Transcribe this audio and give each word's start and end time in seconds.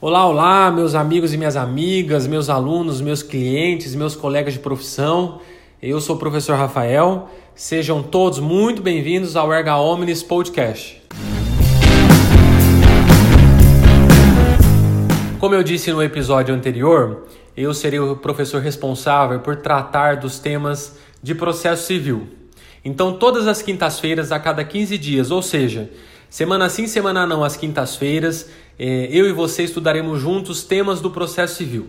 Olá, 0.00 0.24
olá, 0.28 0.70
meus 0.70 0.94
amigos 0.94 1.34
e 1.34 1.36
minhas 1.36 1.56
amigas, 1.56 2.24
meus 2.28 2.48
alunos, 2.48 3.00
meus 3.00 3.20
clientes, 3.20 3.96
meus 3.96 4.14
colegas 4.14 4.54
de 4.54 4.60
profissão. 4.60 5.40
Eu 5.82 6.00
sou 6.00 6.14
o 6.14 6.18
professor 6.20 6.56
Rafael. 6.56 7.28
Sejam 7.52 8.00
todos 8.00 8.38
muito 8.38 8.80
bem-vindos 8.80 9.34
ao 9.34 9.52
Erga 9.52 9.76
Omnis 9.76 10.22
Podcast. 10.22 11.02
Como 15.40 15.56
eu 15.56 15.64
disse 15.64 15.90
no 15.90 16.00
episódio 16.00 16.54
anterior, 16.54 17.26
eu 17.56 17.74
serei 17.74 17.98
o 17.98 18.14
professor 18.14 18.62
responsável 18.62 19.40
por 19.40 19.56
tratar 19.56 20.18
dos 20.18 20.38
temas 20.38 20.96
de 21.20 21.34
processo 21.34 21.88
civil. 21.88 22.28
Então, 22.84 23.14
todas 23.18 23.48
as 23.48 23.62
quintas-feiras, 23.62 24.30
a 24.30 24.38
cada 24.38 24.62
15 24.62 24.96
dias, 24.96 25.32
ou 25.32 25.42
seja, 25.42 25.90
semana 26.30 26.68
sim, 26.68 26.86
semana 26.86 27.26
não, 27.26 27.42
às 27.42 27.56
quintas-feiras, 27.56 28.48
eu 28.78 29.28
e 29.28 29.32
você 29.32 29.64
estudaremos 29.64 30.20
juntos 30.20 30.62
temas 30.62 31.00
do 31.00 31.10
processo 31.10 31.56
civil. 31.56 31.88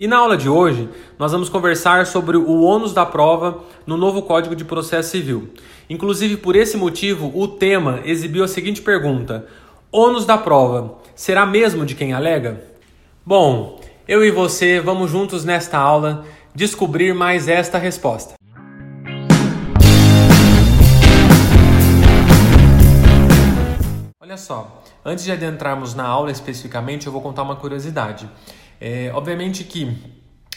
E 0.00 0.06
na 0.06 0.18
aula 0.18 0.36
de 0.36 0.48
hoje, 0.48 0.88
nós 1.18 1.32
vamos 1.32 1.48
conversar 1.48 2.06
sobre 2.06 2.36
o 2.36 2.62
ônus 2.62 2.92
da 2.92 3.04
prova 3.04 3.64
no 3.84 3.96
novo 3.96 4.22
Código 4.22 4.54
de 4.54 4.64
Processo 4.64 5.10
Civil. 5.10 5.50
Inclusive, 5.90 6.36
por 6.36 6.54
esse 6.54 6.76
motivo, 6.76 7.32
o 7.34 7.48
tema 7.48 8.00
exibiu 8.04 8.44
a 8.44 8.48
seguinte 8.48 8.80
pergunta: 8.80 9.46
ônus 9.90 10.24
da 10.24 10.38
prova 10.38 10.98
será 11.16 11.44
mesmo 11.44 11.84
de 11.84 11.96
quem 11.96 12.12
alega? 12.12 12.62
Bom, 13.26 13.80
eu 14.06 14.24
e 14.24 14.30
você 14.30 14.80
vamos 14.80 15.10
juntos 15.10 15.44
nesta 15.44 15.78
aula 15.78 16.24
descobrir 16.54 17.12
mais 17.12 17.48
esta 17.48 17.76
resposta. 17.76 18.37
Olha 24.28 24.36
só, 24.36 24.82
antes 25.02 25.24
de 25.24 25.32
adentrarmos 25.32 25.94
na 25.94 26.04
aula 26.04 26.30
especificamente, 26.30 27.06
eu 27.06 27.12
vou 27.14 27.22
contar 27.22 27.42
uma 27.42 27.56
curiosidade. 27.56 28.28
É, 28.78 29.10
obviamente 29.14 29.64
que 29.64 29.96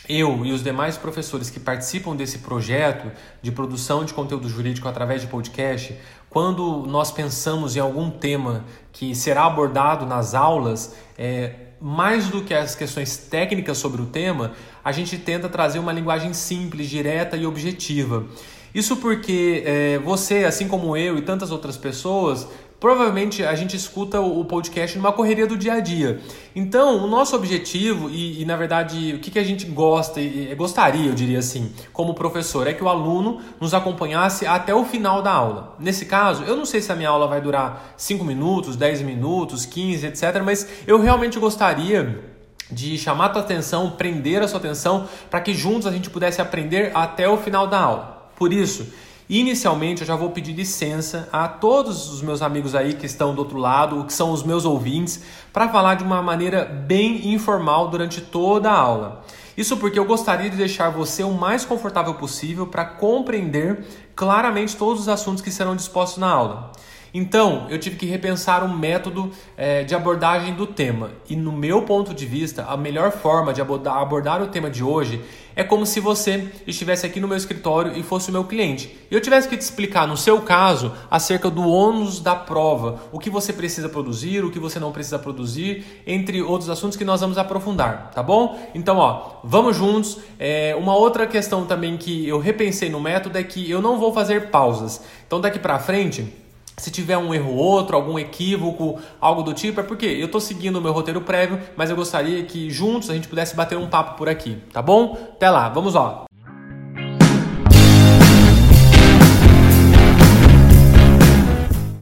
eu 0.09 0.45
e 0.45 0.51
os 0.51 0.61
demais 0.61 0.97
professores 0.97 1.49
que 1.49 1.57
participam 1.57 2.13
desse 2.13 2.39
projeto 2.39 3.09
de 3.41 3.49
produção 3.49 4.03
de 4.03 4.13
conteúdo 4.13 4.49
jurídico 4.49 4.89
através 4.89 5.21
de 5.21 5.27
podcast, 5.27 5.97
quando 6.29 6.85
nós 6.85 7.13
pensamos 7.13 7.77
em 7.77 7.79
algum 7.79 8.09
tema 8.11 8.65
que 8.91 9.15
será 9.15 9.45
abordado 9.45 10.05
nas 10.05 10.35
aulas, 10.35 10.93
é, 11.17 11.55
mais 11.79 12.27
do 12.27 12.43
que 12.43 12.53
as 12.53 12.75
questões 12.75 13.15
técnicas 13.15 13.77
sobre 13.77 14.01
o 14.01 14.05
tema, 14.05 14.51
a 14.83 14.91
gente 14.91 15.17
tenta 15.17 15.47
trazer 15.47 15.79
uma 15.79 15.93
linguagem 15.93 16.33
simples, 16.33 16.89
direta 16.89 17.37
e 17.37 17.45
objetiva. 17.45 18.25
Isso 18.73 18.97
porque 18.97 19.63
é, 19.65 19.97
você, 19.99 20.45
assim 20.45 20.67
como 20.67 20.95
eu 20.95 21.17
e 21.17 21.21
tantas 21.21 21.51
outras 21.51 21.75
pessoas, 21.75 22.47
provavelmente 22.81 23.45
a 23.45 23.53
gente 23.53 23.77
escuta 23.77 24.19
o 24.19 24.43
podcast 24.43 24.97
numa 24.97 25.13
correria 25.13 25.45
do 25.45 25.55
dia 25.55 25.73
a 25.73 25.79
dia. 25.79 26.19
Então, 26.55 27.05
o 27.05 27.07
nosso 27.07 27.35
objetivo 27.35 28.09
e, 28.09 28.41
e 28.41 28.45
na 28.45 28.57
verdade, 28.57 29.13
o 29.13 29.19
que, 29.19 29.29
que 29.29 29.37
a 29.37 29.43
gente 29.43 29.67
gosta 29.67 30.19
e 30.19 30.53
gostaria, 30.55 31.07
eu 31.07 31.13
diria 31.13 31.37
assim, 31.37 31.71
como 31.93 32.15
professor, 32.15 32.67
é 32.67 32.73
que 32.73 32.83
o 32.83 32.89
aluno 32.89 33.39
nos 33.59 33.75
acompanhasse 33.75 34.47
até 34.47 34.73
o 34.73 34.83
final 34.83 35.21
da 35.21 35.31
aula. 35.31 35.75
Nesse 35.79 36.07
caso, 36.07 36.43
eu 36.43 36.57
não 36.57 36.65
sei 36.65 36.81
se 36.81 36.91
a 36.91 36.95
minha 36.95 37.09
aula 37.09 37.27
vai 37.27 37.39
durar 37.39 37.93
5 37.95 38.25
minutos, 38.25 38.75
10 38.75 39.03
minutos, 39.03 39.63
15, 39.63 40.07
etc, 40.07 40.41
mas 40.43 40.67
eu 40.87 40.99
realmente 40.99 41.37
gostaria 41.37 42.31
de 42.71 42.97
chamar 42.97 43.25
a 43.25 43.29
tua 43.29 43.41
atenção, 43.43 43.91
prender 43.91 44.41
a 44.41 44.47
sua 44.47 44.57
atenção, 44.57 45.07
para 45.29 45.39
que 45.39 45.53
juntos 45.53 45.85
a 45.85 45.91
gente 45.91 46.09
pudesse 46.09 46.41
aprender 46.41 46.89
até 46.95 47.29
o 47.29 47.37
final 47.37 47.67
da 47.67 47.79
aula. 47.79 48.31
Por 48.35 48.51
isso, 48.51 48.87
Inicialmente, 49.31 50.01
eu 50.01 50.07
já 50.07 50.13
vou 50.13 50.31
pedir 50.31 50.51
licença 50.51 51.29
a 51.31 51.47
todos 51.47 52.11
os 52.11 52.21
meus 52.21 52.41
amigos 52.41 52.75
aí 52.75 52.95
que 52.95 53.05
estão 53.05 53.33
do 53.33 53.39
outro 53.39 53.57
lado, 53.57 54.03
que 54.03 54.11
são 54.11 54.33
os 54.33 54.43
meus 54.43 54.65
ouvintes, 54.65 55.23
para 55.53 55.69
falar 55.69 55.95
de 55.95 56.03
uma 56.03 56.21
maneira 56.21 56.65
bem 56.65 57.33
informal 57.33 57.87
durante 57.87 58.19
toda 58.19 58.69
a 58.69 58.77
aula. 58.77 59.23
Isso 59.55 59.77
porque 59.77 59.97
eu 59.97 60.03
gostaria 60.03 60.49
de 60.49 60.57
deixar 60.57 60.89
você 60.89 61.23
o 61.23 61.31
mais 61.31 61.63
confortável 61.63 62.13
possível 62.15 62.67
para 62.67 62.83
compreender 62.83 63.85
claramente 64.17 64.75
todos 64.75 65.03
os 65.03 65.07
assuntos 65.07 65.41
que 65.41 65.49
serão 65.49 65.77
dispostos 65.77 66.17
na 66.17 66.29
aula. 66.29 66.73
Então, 67.13 67.67
eu 67.69 67.77
tive 67.77 67.97
que 67.97 68.05
repensar 68.05 68.63
um 68.63 68.73
método 68.73 69.31
é, 69.57 69.83
de 69.83 69.93
abordagem 69.93 70.53
do 70.53 70.65
tema. 70.65 71.11
E, 71.29 71.35
no 71.35 71.51
meu 71.51 71.81
ponto 71.81 72.13
de 72.13 72.25
vista, 72.25 72.63
a 72.63 72.77
melhor 72.77 73.11
forma 73.11 73.53
de 73.53 73.61
abordar, 73.61 74.41
o 74.41 74.47
tema 74.47 74.69
de 74.69 74.81
hoje 74.81 75.21
é 75.53 75.61
como 75.61 75.85
se 75.85 75.99
você 75.99 76.47
estivesse 76.65 77.05
aqui 77.05 77.19
no 77.19 77.27
meu 77.27 77.35
escritório 77.35 77.97
e 77.97 78.01
fosse 78.01 78.29
o 78.29 78.31
meu 78.31 78.45
cliente. 78.45 78.97
E 79.11 79.13
eu 79.13 79.19
tivesse 79.19 79.49
que 79.49 79.57
te 79.57 79.61
explicar, 79.61 80.07
no 80.07 80.15
seu 80.15 80.41
caso, 80.41 80.93
acerca 81.09 81.49
do 81.49 81.67
ônus 81.69 82.21
da 82.21 82.33
prova, 82.33 83.01
o 83.11 83.19
que 83.19 83.29
você 83.29 83.51
precisa 83.51 83.89
produzir, 83.89 84.45
o 84.45 84.49
que 84.49 84.59
você 84.59 84.79
não 84.79 84.93
precisa 84.93 85.19
produzir, 85.19 85.83
entre 86.07 86.41
outros 86.41 86.69
assuntos 86.69 86.97
que 86.97 87.03
nós 87.03 87.19
vamos 87.19 87.37
aprofundar, 87.37 88.11
tá 88.15 88.23
bom? 88.23 88.57
Então, 88.73 88.97
ó, 88.97 89.39
vamos 89.43 89.75
juntos. 89.75 90.19
É, 90.39 90.73
uma 90.79 90.95
outra 90.95 91.27
questão 91.27 91.65
também 91.65 91.97
que 91.97 92.25
eu 92.25 92.39
repensei 92.39 92.89
no 92.89 93.01
método 93.01 93.37
é 93.37 93.43
que 93.43 93.69
eu 93.69 93.81
não 93.81 93.99
vou 93.99 94.13
fazer 94.13 94.49
pausas. 94.49 95.01
Então, 95.27 95.41
daqui 95.41 95.59
para 95.59 95.77
frente 95.77 96.40
se 96.81 96.89
tiver 96.89 97.15
um 97.15 97.31
erro 97.31 97.51
ou 97.51 97.57
outro, 97.57 97.95
algum 97.95 98.17
equívoco, 98.17 98.99
algo 99.19 99.43
do 99.43 99.53
tipo, 99.53 99.79
é 99.79 99.83
porque 99.83 100.07
eu 100.07 100.25
estou 100.25 100.41
seguindo 100.41 100.77
o 100.77 100.81
meu 100.81 100.91
roteiro 100.91 101.21
prévio, 101.21 101.59
mas 101.75 101.91
eu 101.91 101.95
gostaria 101.95 102.43
que 102.43 102.71
juntos 102.71 103.07
a 103.11 103.13
gente 103.13 103.27
pudesse 103.27 103.55
bater 103.55 103.77
um 103.77 103.87
papo 103.87 104.17
por 104.17 104.27
aqui, 104.27 104.57
tá 104.73 104.81
bom? 104.81 105.15
Até 105.35 105.47
lá, 105.47 105.69
vamos 105.69 105.93
lá! 105.93 106.23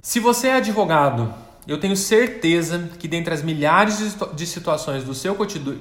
Se 0.02 0.22
você 0.22 0.48
é 0.48 0.54
advogado, 0.54 1.34
eu 1.68 1.78
tenho 1.78 1.98
certeza 1.98 2.90
que 2.98 3.08
dentre 3.08 3.34
as 3.34 3.44
milhares 3.44 4.16
de 4.34 4.46
situações 4.48 5.04
do 5.04 5.14
seu 5.14 5.36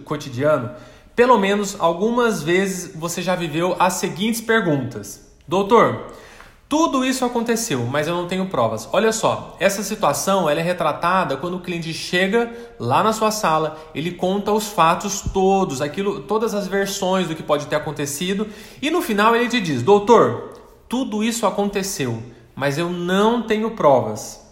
cotidiano, 0.04 0.72
pelo 1.14 1.38
menos 1.38 1.76
algumas 1.78 2.42
vezes 2.42 2.96
você 2.96 3.22
já 3.22 3.36
viveu 3.36 3.76
as 3.78 3.92
seguintes 3.94 4.40
perguntas: 4.40 5.30
Doutor, 5.46 6.12
tudo 6.68 7.02
isso 7.02 7.24
aconteceu, 7.24 7.86
mas 7.86 8.06
eu 8.06 8.14
não 8.14 8.28
tenho 8.28 8.44
provas. 8.46 8.86
Olha 8.92 9.10
só, 9.10 9.56
essa 9.58 9.82
situação 9.82 10.50
ela 10.50 10.60
é 10.60 10.62
retratada 10.62 11.38
quando 11.38 11.56
o 11.56 11.60
cliente 11.60 11.94
chega 11.94 12.52
lá 12.78 13.02
na 13.02 13.12
sua 13.14 13.30
sala, 13.30 13.78
ele 13.94 14.10
conta 14.10 14.52
os 14.52 14.66
fatos 14.66 15.22
todos, 15.32 15.80
aquilo, 15.80 16.20
todas 16.20 16.52
as 16.54 16.68
versões 16.68 17.26
do 17.26 17.34
que 17.34 17.42
pode 17.42 17.66
ter 17.66 17.76
acontecido, 17.76 18.46
e 18.82 18.90
no 18.90 19.00
final 19.00 19.34
ele 19.34 19.48
te 19.48 19.62
diz: 19.62 19.82
"Doutor, 19.82 20.52
tudo 20.86 21.24
isso 21.24 21.46
aconteceu, 21.46 22.22
mas 22.54 22.76
eu 22.76 22.90
não 22.90 23.40
tenho 23.40 23.70
provas". 23.70 24.46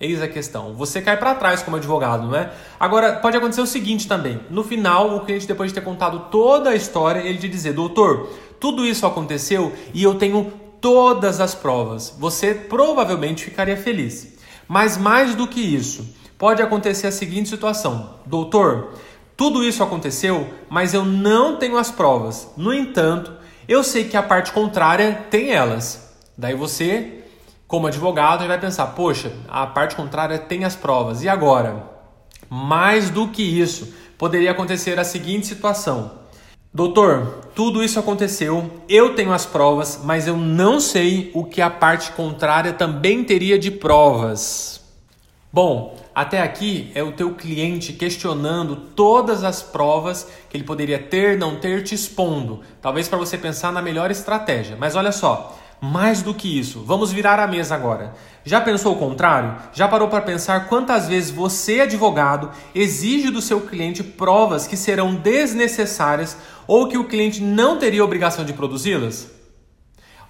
Eis 0.00 0.20
a 0.22 0.28
questão. 0.28 0.74
Você 0.74 1.02
cai 1.02 1.16
para 1.16 1.34
trás 1.34 1.60
como 1.62 1.76
advogado, 1.76 2.26
não 2.28 2.36
é? 2.36 2.52
Agora, 2.78 3.14
pode 3.14 3.36
acontecer 3.36 3.60
o 3.60 3.66
seguinte 3.66 4.06
também. 4.06 4.40
No 4.48 4.62
final, 4.62 5.16
o 5.16 5.20
cliente, 5.24 5.46
depois 5.46 5.70
de 5.70 5.74
ter 5.74 5.84
contado 5.84 6.30
toda 6.30 6.70
a 6.70 6.74
história, 6.74 7.20
ele 7.20 7.38
te 7.38 7.48
dizer: 7.48 7.72
Doutor, 7.72 8.28
tudo 8.60 8.84
isso 8.84 9.06
aconteceu 9.06 9.72
e 9.94 10.02
eu 10.02 10.14
tenho 10.14 10.52
todas 10.80 11.40
as 11.40 11.54
provas, 11.54 12.14
você 12.18 12.54
provavelmente 12.54 13.44
ficaria 13.44 13.76
feliz. 13.76 14.36
Mas 14.66 14.96
mais 14.96 15.34
do 15.34 15.46
que 15.46 15.60
isso, 15.60 16.14
pode 16.36 16.62
acontecer 16.62 17.06
a 17.06 17.12
seguinte 17.12 17.48
situação: 17.48 18.14
Doutor, 18.26 18.94
tudo 19.36 19.64
isso 19.64 19.82
aconteceu, 19.82 20.52
mas 20.68 20.94
eu 20.94 21.04
não 21.04 21.56
tenho 21.56 21.78
as 21.78 21.90
provas. 21.90 22.50
No 22.56 22.74
entanto, 22.74 23.32
eu 23.68 23.84
sei 23.84 24.04
que 24.04 24.16
a 24.16 24.22
parte 24.22 24.52
contrária 24.52 25.26
tem 25.30 25.50
elas. 25.50 26.16
Daí 26.36 26.54
você, 26.54 27.24
como 27.66 27.86
advogado, 27.86 28.46
vai 28.46 28.58
pensar: 28.58 28.86
Poxa, 28.88 29.32
a 29.48 29.66
parte 29.66 29.94
contrária 29.94 30.38
tem 30.38 30.64
as 30.64 30.76
provas. 30.76 31.22
E 31.22 31.28
agora? 31.28 31.88
Mais 32.50 33.10
do 33.10 33.28
que 33.28 33.42
isso, 33.42 33.92
poderia 34.16 34.50
acontecer 34.50 34.98
a 34.98 35.04
seguinte 35.04 35.46
situação: 35.46 36.17
Doutor, 36.72 37.48
tudo 37.54 37.82
isso 37.82 37.98
aconteceu, 37.98 38.70
eu 38.88 39.14
tenho 39.14 39.32
as 39.32 39.46
provas, 39.46 40.00
mas 40.04 40.26
eu 40.26 40.36
não 40.36 40.78
sei 40.78 41.30
o 41.34 41.44
que 41.44 41.62
a 41.62 41.70
parte 41.70 42.12
contrária 42.12 42.72
também 42.72 43.24
teria 43.24 43.58
de 43.58 43.70
provas. 43.70 44.80
Bom, 45.50 45.96
até 46.14 46.42
aqui 46.42 46.92
é 46.94 47.02
o 47.02 47.12
teu 47.12 47.34
cliente 47.34 47.94
questionando 47.94 48.76
todas 48.76 49.44
as 49.44 49.62
provas 49.62 50.28
que 50.50 50.56
ele 50.56 50.64
poderia 50.64 50.98
ter, 50.98 51.38
não 51.38 51.56
ter, 51.56 51.82
te 51.82 51.94
expondo. 51.94 52.60
Talvez 52.82 53.08
para 53.08 53.16
você 53.16 53.38
pensar 53.38 53.72
na 53.72 53.80
melhor 53.80 54.10
estratégia. 54.10 54.76
Mas 54.78 54.94
olha 54.94 55.10
só, 55.10 55.58
mais 55.80 56.22
do 56.22 56.34
que 56.34 56.58
isso, 56.58 56.82
vamos 56.84 57.12
virar 57.12 57.38
a 57.38 57.46
mesa 57.46 57.74
agora. 57.74 58.14
Já 58.44 58.60
pensou 58.60 58.94
o 58.94 58.98
contrário? 58.98 59.56
Já 59.72 59.86
parou 59.86 60.08
para 60.08 60.20
pensar 60.20 60.68
quantas 60.68 61.06
vezes 61.06 61.30
você, 61.30 61.80
advogado, 61.80 62.50
exige 62.74 63.30
do 63.30 63.42
seu 63.42 63.60
cliente 63.60 64.02
provas 64.02 64.66
que 64.66 64.76
serão 64.76 65.14
desnecessárias 65.14 66.36
ou 66.66 66.88
que 66.88 66.98
o 66.98 67.04
cliente 67.04 67.42
não 67.42 67.78
teria 67.78 68.04
obrigação 68.04 68.44
de 68.44 68.52
produzi-las? 68.52 69.30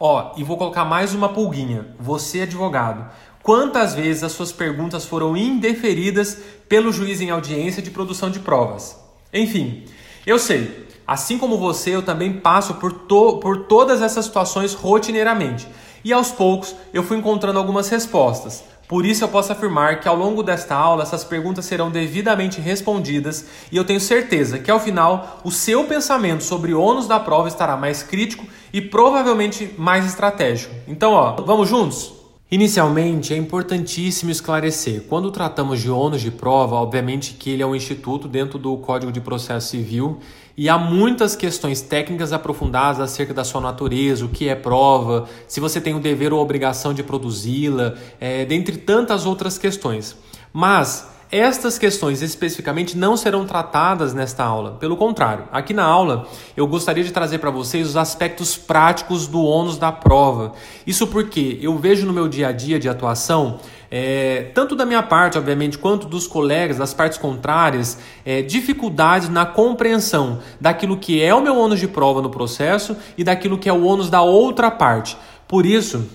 Ó, 0.00 0.34
e 0.36 0.44
vou 0.44 0.56
colocar 0.56 0.84
mais 0.84 1.14
uma 1.14 1.28
pulguinha. 1.28 1.88
Você, 1.98 2.42
advogado, 2.42 3.10
quantas 3.42 3.94
vezes 3.94 4.22
as 4.22 4.32
suas 4.32 4.52
perguntas 4.52 5.04
foram 5.04 5.36
indeferidas 5.36 6.38
pelo 6.68 6.92
juiz 6.92 7.20
em 7.20 7.30
audiência 7.30 7.82
de 7.82 7.90
produção 7.90 8.30
de 8.30 8.38
provas? 8.38 8.98
Enfim, 9.32 9.84
eu 10.26 10.38
sei, 10.38 10.87
Assim 11.08 11.38
como 11.38 11.56
você, 11.56 11.96
eu 11.96 12.02
também 12.02 12.34
passo 12.34 12.74
por, 12.74 12.92
to 12.92 13.38
por 13.38 13.64
todas 13.64 14.02
essas 14.02 14.26
situações 14.26 14.74
rotineiramente. 14.74 15.66
E 16.04 16.12
aos 16.12 16.30
poucos 16.30 16.76
eu 16.92 17.02
fui 17.02 17.16
encontrando 17.16 17.58
algumas 17.58 17.88
respostas. 17.88 18.62
Por 18.86 19.06
isso 19.06 19.24
eu 19.24 19.28
posso 19.28 19.50
afirmar 19.50 20.00
que 20.00 20.08
ao 20.08 20.14
longo 20.14 20.42
desta 20.42 20.74
aula 20.74 21.04
essas 21.04 21.24
perguntas 21.24 21.64
serão 21.64 21.90
devidamente 21.90 22.60
respondidas 22.60 23.46
e 23.72 23.76
eu 23.78 23.84
tenho 23.84 24.00
certeza 24.00 24.58
que 24.58 24.70
ao 24.70 24.78
final 24.78 25.40
o 25.42 25.50
seu 25.50 25.84
pensamento 25.84 26.44
sobre 26.44 26.74
o 26.74 26.80
ônus 26.80 27.08
da 27.08 27.18
prova 27.18 27.48
estará 27.48 27.74
mais 27.74 28.02
crítico 28.02 28.46
e 28.70 28.82
provavelmente 28.82 29.74
mais 29.78 30.04
estratégico. 30.04 30.74
Então, 30.86 31.12
ó, 31.12 31.32
vamos 31.42 31.70
juntos? 31.70 32.12
Inicialmente, 32.50 33.34
é 33.34 33.36
importantíssimo 33.36 34.30
esclarecer, 34.30 35.02
quando 35.06 35.30
tratamos 35.30 35.80
de 35.80 35.90
ônus 35.90 36.22
de 36.22 36.30
prova, 36.30 36.76
obviamente 36.76 37.34
que 37.34 37.50
ele 37.50 37.62
é 37.62 37.66
um 37.66 37.74
instituto 37.74 38.26
dentro 38.26 38.58
do 38.58 38.74
Código 38.78 39.12
de 39.12 39.20
Processo 39.20 39.68
Civil 39.68 40.18
e 40.58 40.68
há 40.68 40.76
muitas 40.76 41.36
questões 41.36 41.80
técnicas 41.80 42.32
aprofundadas 42.32 43.00
acerca 43.00 43.32
da 43.32 43.44
sua 43.44 43.60
natureza, 43.60 44.24
o 44.24 44.28
que 44.28 44.48
é 44.48 44.56
prova, 44.56 45.28
se 45.46 45.60
você 45.60 45.80
tem 45.80 45.94
o 45.94 46.00
dever 46.00 46.32
ou 46.32 46.40
obrigação 46.40 46.92
de 46.92 47.00
produzi-la, 47.04 47.94
é, 48.18 48.44
dentre 48.44 48.76
tantas 48.76 49.24
outras 49.24 49.56
questões. 49.56 50.16
Mas 50.52 51.08
estas 51.30 51.78
questões 51.78 52.22
especificamente 52.22 52.96
não 52.96 53.14
serão 53.14 53.44
tratadas 53.44 54.14
nesta 54.14 54.42
aula. 54.42 54.78
Pelo 54.80 54.96
contrário, 54.96 55.44
aqui 55.52 55.74
na 55.74 55.84
aula 55.84 56.26
eu 56.56 56.66
gostaria 56.66 57.04
de 57.04 57.12
trazer 57.12 57.36
para 57.38 57.50
vocês 57.50 57.86
os 57.86 57.98
aspectos 57.98 58.56
práticos 58.56 59.26
do 59.26 59.42
ônus 59.42 59.76
da 59.76 59.92
prova. 59.92 60.52
Isso 60.86 61.06
porque 61.06 61.58
eu 61.60 61.76
vejo 61.76 62.06
no 62.06 62.14
meu 62.14 62.28
dia 62.28 62.48
a 62.48 62.52
dia 62.52 62.78
de 62.78 62.88
atuação, 62.88 63.60
é, 63.90 64.50
tanto 64.54 64.74
da 64.74 64.86
minha 64.86 65.02
parte, 65.02 65.36
obviamente, 65.36 65.76
quanto 65.76 66.06
dos 66.06 66.26
colegas, 66.26 66.78
das 66.78 66.94
partes 66.94 67.18
contrárias, 67.18 67.98
é, 68.24 68.40
dificuldades 68.40 69.28
na 69.28 69.44
compreensão 69.44 70.38
daquilo 70.58 70.96
que 70.96 71.22
é 71.22 71.34
o 71.34 71.42
meu 71.42 71.58
ônus 71.58 71.78
de 71.78 71.88
prova 71.88 72.22
no 72.22 72.30
processo 72.30 72.96
e 73.18 73.22
daquilo 73.22 73.58
que 73.58 73.68
é 73.68 73.72
o 73.72 73.84
ônus 73.84 74.08
da 74.08 74.22
outra 74.22 74.70
parte. 74.70 75.14
Por 75.46 75.66
isso, 75.66 76.08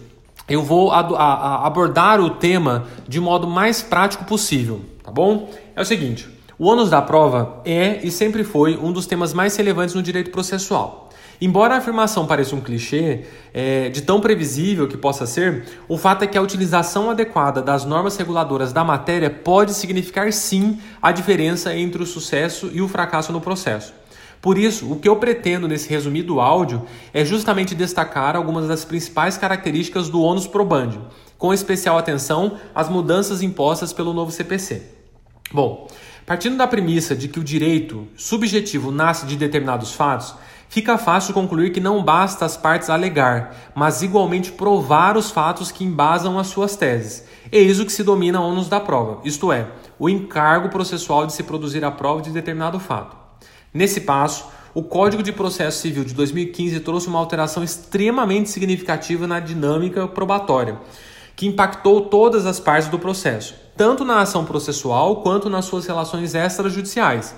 eu 0.49 0.63
vou 0.63 0.91
abordar 0.91 2.19
o 2.19 2.31
tema 2.31 2.87
de 3.07 3.19
modo 3.21 3.47
mais 3.47 3.83
prático 3.83 4.25
possível 4.25 4.92
tá 5.03 5.11
bom? 5.11 5.49
É 5.75 5.81
o 5.81 5.85
seguinte, 5.85 6.27
o 6.57 6.65
ônus 6.65 6.89
da 6.89 7.01
prova 7.01 7.61
é 7.65 7.99
e 8.03 8.09
sempre 8.09 8.43
foi 8.43 8.77
um 8.77 8.91
dos 8.91 9.05
temas 9.05 9.33
mais 9.33 9.55
relevantes 9.55 9.93
no 9.93 10.01
direito 10.01 10.31
processual. 10.31 11.09
Embora 11.41 11.75
a 11.75 11.77
afirmação 11.79 12.25
pareça 12.25 12.55
um 12.55 12.61
clichê, 12.61 13.25
é, 13.53 13.89
de 13.89 14.01
tão 14.01 14.21
previsível 14.21 14.87
que 14.87 14.95
possa 14.95 15.25
ser, 15.25 15.65
o 15.89 15.97
fato 15.97 16.23
é 16.23 16.27
que 16.27 16.37
a 16.37 16.41
utilização 16.41 17.09
adequada 17.09 17.61
das 17.61 17.83
normas 17.83 18.15
reguladoras 18.15 18.71
da 18.71 18.83
matéria 18.83 19.29
pode 19.29 19.73
significar 19.73 20.31
sim 20.31 20.79
a 21.01 21.11
diferença 21.11 21.75
entre 21.75 22.01
o 22.01 22.05
sucesso 22.05 22.69
e 22.71 22.81
o 22.81 22.87
fracasso 22.87 23.33
no 23.33 23.41
processo. 23.41 23.93
Por 24.43 24.57
isso, 24.57 24.91
o 24.91 24.99
que 24.99 25.07
eu 25.07 25.15
pretendo 25.15 25.67
nesse 25.69 25.89
resumido 25.89 26.39
áudio 26.39 26.83
é 27.13 27.23
justamente 27.23 27.73
destacar 27.73 28.35
algumas 28.35 28.67
das 28.67 28.83
principais 28.85 29.37
características 29.37 30.09
do 30.09 30.21
ônus 30.21 30.45
probandi, 30.45 30.99
com 31.43 31.53
especial 31.53 31.97
atenção 31.97 32.53
às 32.73 32.87
mudanças 32.87 33.43
impostas 33.43 33.91
pelo 33.91 34.13
novo 34.13 34.31
CPC. 34.31 34.81
Bom, 35.51 35.89
partindo 36.25 36.55
da 36.55 36.65
premissa 36.65 37.13
de 37.17 37.27
que 37.27 37.37
o 37.37 37.43
direito 37.43 38.07
subjetivo 38.15 38.93
nasce 38.93 39.25
de 39.25 39.35
determinados 39.35 39.91
fatos, 39.91 40.33
fica 40.69 40.97
fácil 40.97 41.33
concluir 41.33 41.73
que 41.73 41.81
não 41.81 42.01
basta 42.01 42.45
as 42.45 42.55
partes 42.55 42.89
alegar, 42.89 43.73
mas 43.75 44.01
igualmente 44.01 44.53
provar 44.53 45.17
os 45.17 45.31
fatos 45.31 45.69
que 45.69 45.83
embasam 45.83 46.39
as 46.39 46.47
suas 46.47 46.77
teses. 46.77 47.25
Eis 47.51 47.77
o 47.77 47.85
que 47.85 47.91
se 47.91 48.05
domina 48.05 48.39
ônus 48.39 48.69
da 48.69 48.79
prova, 48.79 49.19
isto 49.25 49.51
é, 49.51 49.67
o 49.99 50.07
encargo 50.07 50.69
processual 50.69 51.25
de 51.25 51.33
se 51.33 51.43
produzir 51.43 51.83
a 51.83 51.91
prova 51.91 52.21
de 52.21 52.29
determinado 52.29 52.79
fato. 52.79 53.17
Nesse 53.73 53.99
passo, 53.99 54.47
o 54.73 54.81
Código 54.81 55.21
de 55.21 55.33
Processo 55.33 55.81
Civil 55.81 56.05
de 56.05 56.13
2015 56.13 56.79
trouxe 56.79 57.09
uma 57.09 57.19
alteração 57.19 57.65
extremamente 57.65 58.49
significativa 58.49 59.27
na 59.27 59.41
dinâmica 59.41 60.07
probatória 60.07 60.79
que 61.35 61.47
impactou 61.47 62.01
todas 62.01 62.45
as 62.45 62.59
partes 62.59 62.87
do 62.89 62.99
processo, 62.99 63.55
tanto 63.75 64.05
na 64.05 64.21
ação 64.21 64.45
processual 64.45 65.17
quanto 65.17 65.49
nas 65.49 65.65
suas 65.65 65.85
relações 65.85 66.35
extrajudiciais, 66.35 67.35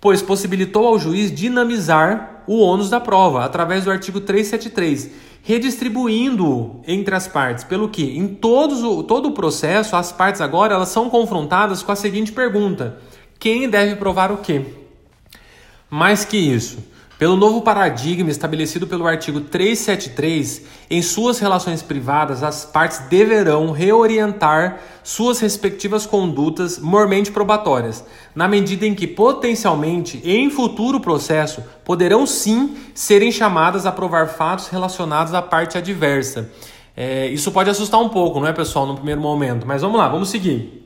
pois 0.00 0.20
possibilitou 0.20 0.86
ao 0.86 0.98
juiz 0.98 1.34
dinamizar 1.34 2.42
o 2.46 2.58
ônus 2.58 2.90
da 2.90 3.00
prova 3.00 3.44
através 3.44 3.84
do 3.84 3.90
artigo 3.90 4.20
373, 4.20 5.10
redistribuindo 5.42 6.80
entre 6.86 7.14
as 7.14 7.26
partes, 7.26 7.64
pelo 7.64 7.88
que 7.88 8.16
em 8.16 8.28
todos 8.28 8.82
o, 8.82 9.02
todo 9.02 9.28
o 9.28 9.32
processo 9.32 9.96
as 9.96 10.12
partes 10.12 10.40
agora 10.40 10.74
elas 10.74 10.90
são 10.90 11.08
confrontadas 11.08 11.82
com 11.82 11.92
a 11.92 11.96
seguinte 11.96 12.32
pergunta: 12.32 12.98
quem 13.38 13.68
deve 13.68 13.96
provar 13.96 14.30
o 14.30 14.38
quê? 14.38 14.64
Mais 15.88 16.24
que 16.24 16.36
isso, 16.36 16.78
pelo 17.18 17.36
novo 17.36 17.62
paradigma 17.62 18.30
estabelecido 18.30 18.86
pelo 18.86 19.06
artigo 19.06 19.40
373, 19.40 20.62
em 20.90 21.00
suas 21.00 21.38
relações 21.38 21.80
privadas, 21.80 22.42
as 22.42 22.64
partes 22.64 22.98
deverão 23.08 23.70
reorientar 23.70 24.80
suas 25.02 25.38
respectivas 25.38 26.06
condutas 26.06 26.78
mormente 26.78 27.30
probatórias, 27.30 28.04
na 28.34 28.48
medida 28.48 28.84
em 28.84 28.94
que 28.94 29.06
potencialmente, 29.06 30.20
em 30.24 30.50
futuro 30.50 30.98
processo, 30.98 31.62
poderão 31.84 32.26
sim 32.26 32.76
serem 32.94 33.30
chamadas 33.30 33.86
a 33.86 33.92
provar 33.92 34.28
fatos 34.28 34.68
relacionados 34.68 35.32
à 35.34 35.40
parte 35.40 35.78
adversa. 35.78 36.50
É, 36.96 37.26
isso 37.28 37.50
pode 37.52 37.70
assustar 37.70 38.00
um 38.00 38.08
pouco, 38.08 38.40
não 38.40 38.46
é, 38.46 38.52
pessoal, 38.52 38.86
no 38.86 38.94
primeiro 38.94 39.20
momento, 39.20 39.66
mas 39.66 39.82
vamos 39.82 39.98
lá, 39.98 40.08
vamos 40.08 40.30
seguir. 40.30 40.83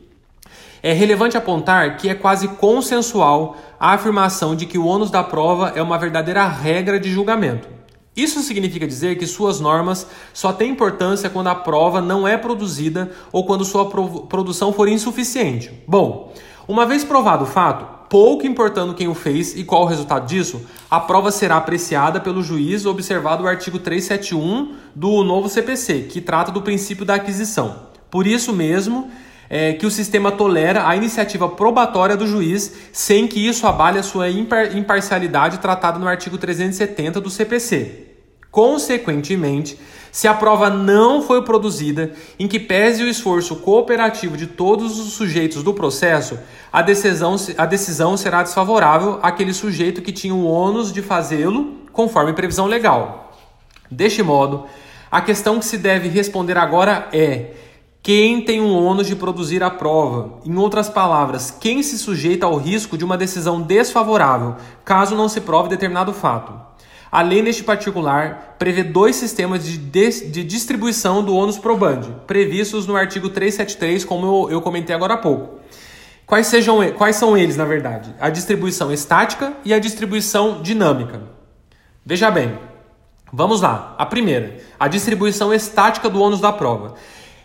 É 0.82 0.92
relevante 0.92 1.36
apontar 1.36 1.96
que 1.96 2.08
é 2.08 2.14
quase 2.14 2.48
consensual 2.48 3.56
a 3.78 3.92
afirmação 3.92 4.54
de 4.54 4.66
que 4.66 4.78
o 4.78 4.86
ônus 4.86 5.10
da 5.10 5.22
prova 5.22 5.72
é 5.74 5.82
uma 5.82 5.98
verdadeira 5.98 6.46
regra 6.46 6.98
de 6.98 7.10
julgamento. 7.10 7.68
Isso 8.16 8.40
significa 8.40 8.86
dizer 8.86 9.16
que 9.16 9.26
suas 9.26 9.60
normas 9.60 10.06
só 10.34 10.52
têm 10.52 10.72
importância 10.72 11.30
quando 11.30 11.46
a 11.46 11.54
prova 11.54 12.00
não 12.00 12.26
é 12.26 12.36
produzida 12.36 13.12
ou 13.30 13.46
quando 13.46 13.64
sua 13.64 13.88
produção 13.88 14.72
for 14.72 14.88
insuficiente. 14.88 15.72
Bom, 15.86 16.34
uma 16.66 16.84
vez 16.84 17.04
provado 17.04 17.44
o 17.44 17.46
fato, 17.46 17.86
pouco 18.08 18.46
importando 18.46 18.94
quem 18.94 19.06
o 19.06 19.14
fez 19.14 19.56
e 19.56 19.62
qual 19.62 19.82
o 19.82 19.86
resultado 19.86 20.26
disso, 20.26 20.66
a 20.90 20.98
prova 20.98 21.30
será 21.30 21.58
apreciada 21.58 22.20
pelo 22.20 22.42
juiz 22.42 22.86
observado 22.86 23.44
o 23.44 23.46
artigo 23.46 23.78
371 23.78 24.74
do 24.94 25.22
novo 25.22 25.48
CPC, 25.48 26.08
que 26.10 26.20
trata 26.20 26.50
do 26.50 26.62
princípio 26.62 27.04
da 27.04 27.14
aquisição. 27.14 27.86
Por 28.10 28.26
isso 28.26 28.52
mesmo, 28.52 29.10
é, 29.50 29.72
que 29.72 29.86
o 29.86 29.90
sistema 29.90 30.30
tolera 30.30 30.86
a 30.86 30.94
iniciativa 30.94 31.48
probatória 31.48 32.16
do 32.16 32.26
juiz 32.26 32.72
sem 32.92 33.26
que 33.26 33.46
isso 33.46 33.66
abale 33.66 33.98
a 33.98 34.02
sua 34.02 34.28
impar 34.28 34.76
imparcialidade 34.76 35.58
tratada 35.58 35.98
no 35.98 36.06
artigo 36.06 36.36
370 36.36 37.20
do 37.20 37.30
CPC. 37.30 38.06
Consequentemente, 38.50 39.78
se 40.10 40.26
a 40.26 40.34
prova 40.34 40.70
não 40.70 41.22
foi 41.22 41.42
produzida, 41.42 42.12
em 42.38 42.48
que 42.48 42.58
pese 42.58 43.02
o 43.02 43.08
esforço 43.08 43.56
cooperativo 43.56 44.36
de 44.36 44.46
todos 44.46 44.98
os 44.98 45.12
sujeitos 45.12 45.62
do 45.62 45.74
processo, 45.74 46.38
a 46.72 46.80
decisão, 46.80 47.36
a 47.56 47.66
decisão 47.66 48.16
será 48.16 48.42
desfavorável 48.42 49.18
àquele 49.22 49.52
sujeito 49.52 50.02
que 50.02 50.12
tinha 50.12 50.34
o 50.34 50.46
ônus 50.46 50.92
de 50.92 51.02
fazê-lo 51.02 51.76
conforme 51.92 52.32
previsão 52.32 52.66
legal. 52.66 53.32
Deste 53.90 54.22
modo, 54.22 54.66
a 55.10 55.20
questão 55.20 55.58
que 55.58 55.64
se 55.64 55.78
deve 55.78 56.08
responder 56.08 56.56
agora 56.56 57.08
é 57.12 57.52
quem 58.02 58.40
tem 58.40 58.60
o 58.60 58.72
ônus 58.72 59.06
de 59.06 59.16
produzir 59.16 59.62
a 59.62 59.70
prova? 59.70 60.40
Em 60.44 60.56
outras 60.56 60.88
palavras, 60.88 61.50
quem 61.50 61.82
se 61.82 61.98
sujeita 61.98 62.46
ao 62.46 62.56
risco 62.56 62.96
de 62.96 63.04
uma 63.04 63.18
decisão 63.18 63.60
desfavorável, 63.60 64.56
caso 64.84 65.14
não 65.14 65.28
se 65.28 65.40
prove 65.40 65.68
determinado 65.68 66.12
fato? 66.12 66.68
A 67.10 67.22
lei, 67.22 67.42
neste 67.42 67.64
particular, 67.64 68.56
prevê 68.58 68.82
dois 68.82 69.16
sistemas 69.16 69.64
de, 69.64 69.78
de 69.78 70.44
distribuição 70.44 71.22
do 71.22 71.34
ônus 71.34 71.58
probandi, 71.58 72.14
previstos 72.26 72.86
no 72.86 72.96
artigo 72.96 73.30
373, 73.30 74.04
como 74.04 74.26
eu, 74.26 74.52
eu 74.52 74.60
comentei 74.60 74.94
agora 74.94 75.14
há 75.14 75.18
pouco. 75.18 75.58
Quais, 76.26 76.46
sejam, 76.46 76.92
quais 76.92 77.16
são 77.16 77.36
eles, 77.36 77.56
na 77.56 77.64
verdade? 77.64 78.14
A 78.20 78.28
distribuição 78.28 78.92
estática 78.92 79.54
e 79.64 79.72
a 79.72 79.78
distribuição 79.78 80.60
dinâmica. 80.60 81.22
Veja 82.04 82.30
bem, 82.30 82.58
vamos 83.32 83.62
lá. 83.62 83.94
A 83.96 84.04
primeira, 84.04 84.58
a 84.78 84.88
distribuição 84.88 85.52
estática 85.54 86.10
do 86.10 86.20
ônus 86.20 86.40
da 86.40 86.52
prova. 86.52 86.94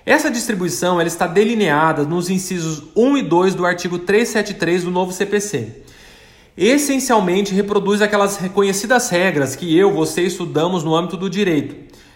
Essa 0.06 0.30
distribuição 0.30 1.00
ela 1.00 1.08
está 1.08 1.26
delineada 1.26 2.04
nos 2.04 2.30
incisos 2.30 2.84
1 2.94 3.18
e 3.18 3.22
2 3.22 3.56
do 3.56 3.66
artigo 3.66 3.98
373 3.98 4.84
do 4.84 4.92
novo 4.92 5.14
CPC. 5.14 5.84
Essencialmente 6.58 7.54
reproduz 7.54 8.02
aquelas 8.02 8.36
reconhecidas 8.36 9.10
regras 9.10 9.56
que 9.56 9.76
eu, 9.78 9.94
você 9.94 10.24
estudamos 10.24 10.84
no 10.84 10.94
âmbito 10.94 11.16
do 11.16 11.30
direito, 11.30 11.76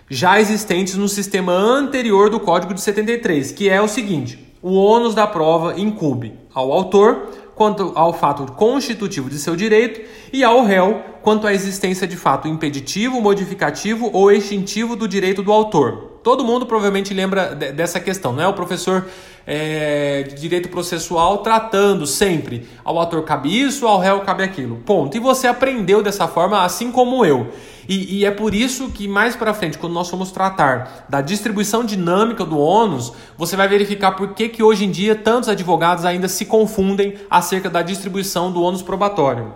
já 0.10 0.40
existentes 0.40 0.96
no 0.96 1.08
sistema 1.08 1.54
anterior 1.54 2.30
do 2.30 2.42
Código 2.42 2.74
de 2.74 2.82
73, 2.82 3.54
que 3.54 3.70
é 3.70 3.82
o 3.82 3.88
seguinte: 3.88 4.54
o 4.62 4.74
ônus 4.74 5.16
da 5.16 5.26
prova 5.26 5.80
incube 5.80 6.34
ao 6.54 6.74
autor 6.74 7.30
quanto 7.56 7.94
ao 7.96 8.14
fato 8.14 8.52
constitutivo 8.52 9.30
de 9.30 9.40
seu 9.40 9.56
direito 9.56 10.02
e 10.34 10.44
ao 10.44 10.62
réu 10.62 11.02
quanto 11.22 11.48
à 11.48 11.54
existência 11.54 12.06
de 12.06 12.18
fato 12.18 12.50
impeditivo, 12.50 13.22
modificativo 13.22 14.10
ou 14.12 14.30
extintivo 14.30 14.94
do 14.94 15.08
direito 15.08 15.42
do 15.42 15.54
autor 15.54 16.17
Todo 16.28 16.44
mundo 16.44 16.66
provavelmente 16.66 17.14
lembra 17.14 17.56
dessa 17.56 18.02
questão, 18.02 18.34
não 18.34 18.44
é? 18.44 18.48
O 18.50 18.52
professor 18.52 19.08
é, 19.46 20.24
de 20.24 20.36
direito 20.36 20.68
processual 20.68 21.38
tratando 21.38 22.06
sempre 22.06 22.68
ao 22.84 23.00
ator 23.00 23.24
cabe 23.24 23.58
isso, 23.58 23.88
ao 23.88 23.98
réu 23.98 24.20
cabe 24.20 24.44
aquilo. 24.44 24.76
Ponto. 24.86 25.16
E 25.16 25.22
você 25.22 25.48
aprendeu 25.48 26.04
dessa 26.04 26.28
forma, 26.28 26.66
assim 26.66 26.92
como 26.92 27.26
eu. 27.26 27.54
E, 27.88 28.18
e 28.18 28.26
é 28.26 28.32
por 28.32 28.54
isso 28.54 28.90
que 28.90 29.08
mais 29.08 29.38
para 29.38 29.54
frente, 29.54 29.78
quando 29.78 29.94
nós 29.94 30.10
formos 30.10 30.30
tratar 30.30 31.06
da 31.08 31.22
distribuição 31.22 31.86
dinâmica 31.86 32.44
do 32.44 32.60
ônus, 32.60 33.14
você 33.38 33.56
vai 33.56 33.70
verificar 33.70 34.12
por 34.12 34.34
que, 34.34 34.50
que 34.50 34.62
hoje 34.62 34.84
em 34.84 34.92
dia 34.92 35.16
tantos 35.16 35.48
advogados 35.48 36.04
ainda 36.04 36.28
se 36.28 36.44
confundem 36.44 37.14
acerca 37.30 37.70
da 37.70 37.82
distribuição 37.82 38.52
do 38.52 38.62
ônus 38.62 38.82
probatório. 38.82 39.54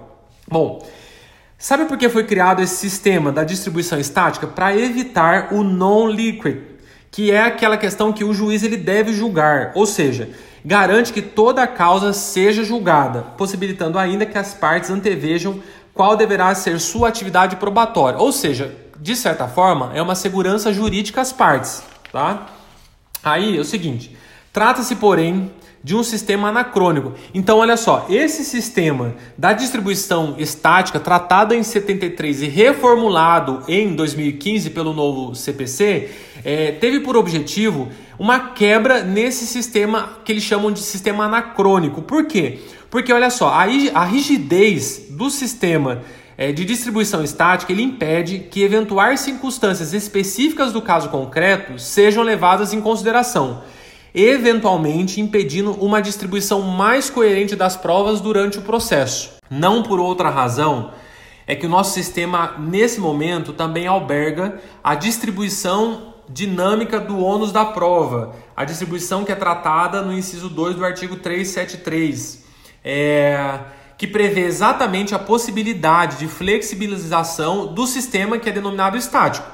Bom, 0.49 0.81
sabe 1.61 1.85
por 1.85 1.97
que 1.97 2.09
foi 2.09 2.25
criado 2.25 2.61
esse 2.61 2.75
sistema 2.75 3.31
da 3.31 3.43
distribuição 3.43 3.99
estática? 3.99 4.47
Para 4.47 4.75
evitar 4.75 5.53
o 5.53 5.63
non-liquid, 5.63 6.57
que 7.11 7.31
é 7.31 7.43
aquela 7.43 7.77
questão 7.77 8.11
que 8.11 8.23
o 8.23 8.33
juiz 8.33 8.63
ele 8.63 8.75
deve 8.75 9.13
julgar, 9.13 9.71
ou 9.75 9.85
seja, 9.85 10.29
garante 10.65 11.13
que 11.13 11.21
toda 11.21 11.61
a 11.61 11.67
causa 11.67 12.13
seja 12.13 12.63
julgada, 12.63 13.21
possibilitando 13.37 13.99
ainda 13.99 14.25
que 14.25 14.37
as 14.37 14.53
partes 14.53 14.89
antevejam 14.89 15.61
qual 15.93 16.17
deverá 16.17 16.53
ser 16.55 16.79
sua 16.79 17.09
atividade 17.09 17.57
probatória. 17.57 18.17
Ou 18.19 18.31
seja, 18.31 18.75
de 18.99 19.15
certa 19.15 19.47
forma, 19.47 19.91
é 19.93 20.01
uma 20.01 20.15
segurança 20.15 20.73
jurídica 20.73 21.21
às 21.21 21.31
partes, 21.31 21.83
tá? 22.11 22.47
Aí 23.23 23.57
é 23.57 23.59
o 23.59 23.65
seguinte, 23.65 24.17
trata-se, 24.51 24.95
porém, 24.95 25.51
de 25.83 25.95
um 25.95 26.03
sistema 26.03 26.49
anacrônico. 26.49 27.13
Então, 27.33 27.57
olha 27.57 27.75
só, 27.75 28.05
esse 28.09 28.45
sistema 28.45 29.15
da 29.37 29.53
distribuição 29.53 30.35
estática, 30.37 30.99
tratado 30.99 31.53
em 31.53 31.63
73 31.63 32.43
e 32.43 32.47
reformulado 32.47 33.63
em 33.67 33.95
2015 33.95 34.69
pelo 34.69 34.93
novo 34.93 35.33
CPC, 35.33 36.09
é, 36.43 36.71
teve 36.73 36.99
por 36.99 37.17
objetivo 37.17 37.89
uma 38.19 38.51
quebra 38.51 39.03
nesse 39.03 39.47
sistema 39.47 40.19
que 40.23 40.31
eles 40.31 40.43
chamam 40.43 40.71
de 40.71 40.79
sistema 40.79 41.25
anacrônico. 41.25 42.01
Por 42.01 42.25
quê? 42.25 42.59
Porque, 42.89 43.11
olha 43.11 43.29
só, 43.29 43.49
a, 43.49 43.63
a 43.93 44.03
rigidez 44.03 45.07
do 45.09 45.29
sistema 45.29 46.03
é, 46.37 46.51
de 46.51 46.63
distribuição 46.63 47.23
estática 47.23 47.71
ele 47.71 47.81
impede 47.81 48.39
que 48.39 48.61
eventuais 48.61 49.21
circunstâncias 49.21 49.93
específicas 49.93 50.71
do 50.71 50.81
caso 50.81 51.09
concreto 51.09 51.79
sejam 51.79 52.23
levadas 52.23 52.73
em 52.73 52.81
consideração 52.81 53.63
eventualmente 54.13 55.21
impedindo 55.21 55.71
uma 55.73 56.01
distribuição 56.01 56.61
mais 56.61 57.09
coerente 57.09 57.55
das 57.55 57.75
provas 57.75 58.21
durante 58.21 58.57
o 58.57 58.61
processo. 58.61 59.33
Não 59.49 59.83
por 59.83 59.99
outra 59.99 60.29
razão, 60.29 60.91
é 61.47 61.55
que 61.55 61.65
o 61.65 61.69
nosso 61.69 61.93
sistema, 61.93 62.55
nesse 62.59 62.99
momento, 62.99 63.53
também 63.53 63.87
alberga 63.87 64.59
a 64.83 64.95
distribuição 64.95 66.13
dinâmica 66.29 66.99
do 66.99 67.19
ônus 67.19 67.51
da 67.51 67.65
prova, 67.65 68.35
a 68.55 68.63
distribuição 68.63 69.25
que 69.25 69.31
é 69.31 69.35
tratada 69.35 70.01
no 70.01 70.13
inciso 70.13 70.49
2 70.49 70.75
do 70.75 70.85
artigo 70.85 71.17
373, 71.17 72.45
é, 72.83 73.59
que 73.97 74.07
prevê 74.07 74.41
exatamente 74.41 75.13
a 75.13 75.19
possibilidade 75.19 76.17
de 76.17 76.27
flexibilização 76.27 77.73
do 77.73 77.85
sistema 77.85 78.39
que 78.39 78.49
é 78.49 78.51
denominado 78.51 78.97
estático, 78.97 79.47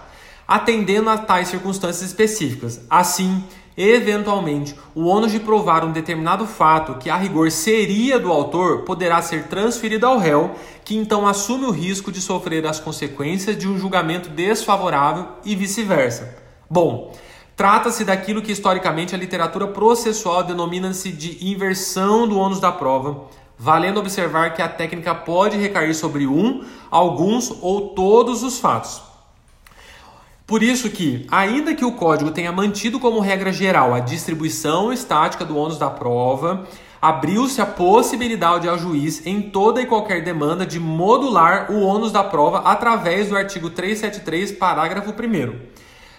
atendendo 0.47 1.09
a 1.09 1.17
tais 1.17 1.47
circunstâncias 1.47 2.07
específicas. 2.07 2.85
Assim, 2.89 3.43
Eventualmente, 3.77 4.75
o 4.95 5.05
ônus 5.05 5.31
de 5.31 5.39
provar 5.39 5.85
um 5.85 5.91
determinado 5.91 6.47
fato 6.47 6.95
que 6.95 7.11
a 7.11 7.15
rigor 7.15 7.51
seria 7.51 8.19
do 8.19 8.31
autor 8.31 8.81
poderá 8.81 9.21
ser 9.21 9.43
transferido 9.43 10.07
ao 10.07 10.17
réu, 10.17 10.55
que 10.83 10.97
então 10.97 11.27
assume 11.27 11.65
o 11.65 11.71
risco 11.71 12.11
de 12.11 12.19
sofrer 12.19 12.65
as 12.65 12.79
consequências 12.79 13.55
de 13.55 13.67
um 13.67 13.77
julgamento 13.77 14.29
desfavorável 14.29 15.27
e 15.45 15.55
vice-versa. 15.55 16.35
Bom, 16.67 17.13
trata-se 17.55 18.03
daquilo 18.03 18.41
que 18.41 18.51
historicamente 18.51 19.13
a 19.13 19.17
literatura 19.17 19.67
processual 19.67 20.43
denomina-se 20.43 21.11
de 21.11 21.47
inversão 21.47 22.27
do 22.27 22.39
ônus 22.39 22.59
da 22.59 22.71
prova, 22.71 23.25
valendo 23.59 23.99
observar 23.99 24.55
que 24.55 24.61
a 24.61 24.67
técnica 24.67 25.13
pode 25.13 25.55
recair 25.55 25.93
sobre 25.93 26.25
um, 26.25 26.63
alguns 26.89 27.55
ou 27.61 27.89
todos 27.89 28.41
os 28.41 28.57
fatos. 28.57 29.03
Por 30.47 30.63
isso 30.63 30.89
que, 30.89 31.27
ainda 31.29 31.75
que 31.75 31.83
o 31.83 31.91
código 31.91 32.31
tenha 32.31 32.53
mantido 32.53 33.01
como 33.01 33.19
regra 33.19 33.51
geral 33.51 33.93
a 33.93 33.99
distribuição 33.99 34.93
estática 34.93 35.43
do 35.43 35.57
ônus 35.57 35.77
da 35.77 35.89
prova, 35.89 36.65
abriu-se 37.01 37.59
a 37.59 37.65
possibilidade 37.65 38.65
ao 38.65 38.77
juiz, 38.77 39.27
em 39.27 39.41
toda 39.41 39.81
e 39.81 39.85
qualquer 39.85 40.23
demanda, 40.23 40.65
de 40.65 40.79
modular 40.79 41.69
o 41.69 41.81
ônus 41.81 42.13
da 42.13 42.23
prova 42.23 42.59
através 42.59 43.27
do 43.27 43.35
artigo 43.35 43.69
373, 43.69 44.53
parágrafo 44.53 45.11
1. 45.11 45.59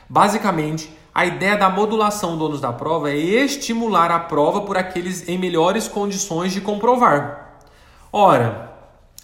Basicamente, 0.07 0.93
a 1.15 1.25
ideia 1.25 1.57
da 1.57 1.71
modulação 1.71 2.37
do 2.37 2.45
ônus 2.45 2.61
da 2.61 2.71
prova 2.71 3.11
é 3.11 3.17
estimular 3.17 4.11
a 4.11 4.21
prova 4.21 4.61
por 4.61 4.77
aqueles 4.77 5.27
em 5.27 5.39
melhores 5.39 5.89
condições 5.89 6.53
de 6.53 6.61
comprovar. 6.61 7.63
Ora, 8.13 8.73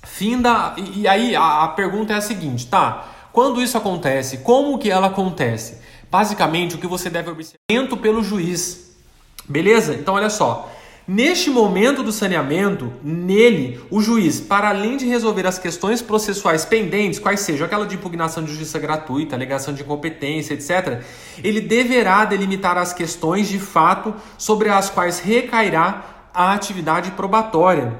fim 0.02 0.40
da. 0.40 0.74
E 0.78 1.06
aí 1.06 1.36
a, 1.36 1.68
pergunta 1.68 2.14
é 2.14 2.16
a 2.16 2.22
seguinte, 2.22 2.66
tá? 2.66 3.13
Quando 3.34 3.60
isso 3.60 3.76
acontece, 3.76 4.38
como 4.38 4.78
que 4.78 4.88
ela 4.88 5.08
acontece? 5.08 5.78
Basicamente, 6.08 6.76
o 6.76 6.78
que 6.78 6.86
você 6.86 7.10
deve 7.10 7.30
observar 7.30 7.96
pelo 8.00 8.22
juiz. 8.22 8.94
Beleza? 9.48 9.92
Então 9.92 10.14
olha 10.14 10.30
só. 10.30 10.70
Neste 11.06 11.50
momento 11.50 12.04
do 12.04 12.12
saneamento, 12.12 12.92
nele, 13.02 13.80
o 13.90 14.00
juiz, 14.00 14.38
para 14.38 14.68
além 14.68 14.96
de 14.96 15.06
resolver 15.06 15.48
as 15.48 15.58
questões 15.58 16.00
processuais 16.00 16.64
pendentes, 16.64 17.18
quais 17.18 17.40
sejam 17.40 17.66
aquela 17.66 17.88
de 17.88 17.96
impugnação 17.96 18.44
de 18.44 18.50
justiça 18.50 18.78
gratuita, 18.78 19.34
alegação 19.34 19.74
de 19.74 19.82
incompetência, 19.82 20.54
etc., 20.54 21.02
ele 21.42 21.60
deverá 21.60 22.24
delimitar 22.24 22.78
as 22.78 22.92
questões 22.92 23.48
de 23.48 23.58
fato 23.58 24.14
sobre 24.38 24.68
as 24.68 24.88
quais 24.88 25.18
recairá 25.18 26.28
a 26.32 26.52
atividade 26.54 27.10
probatória 27.10 27.92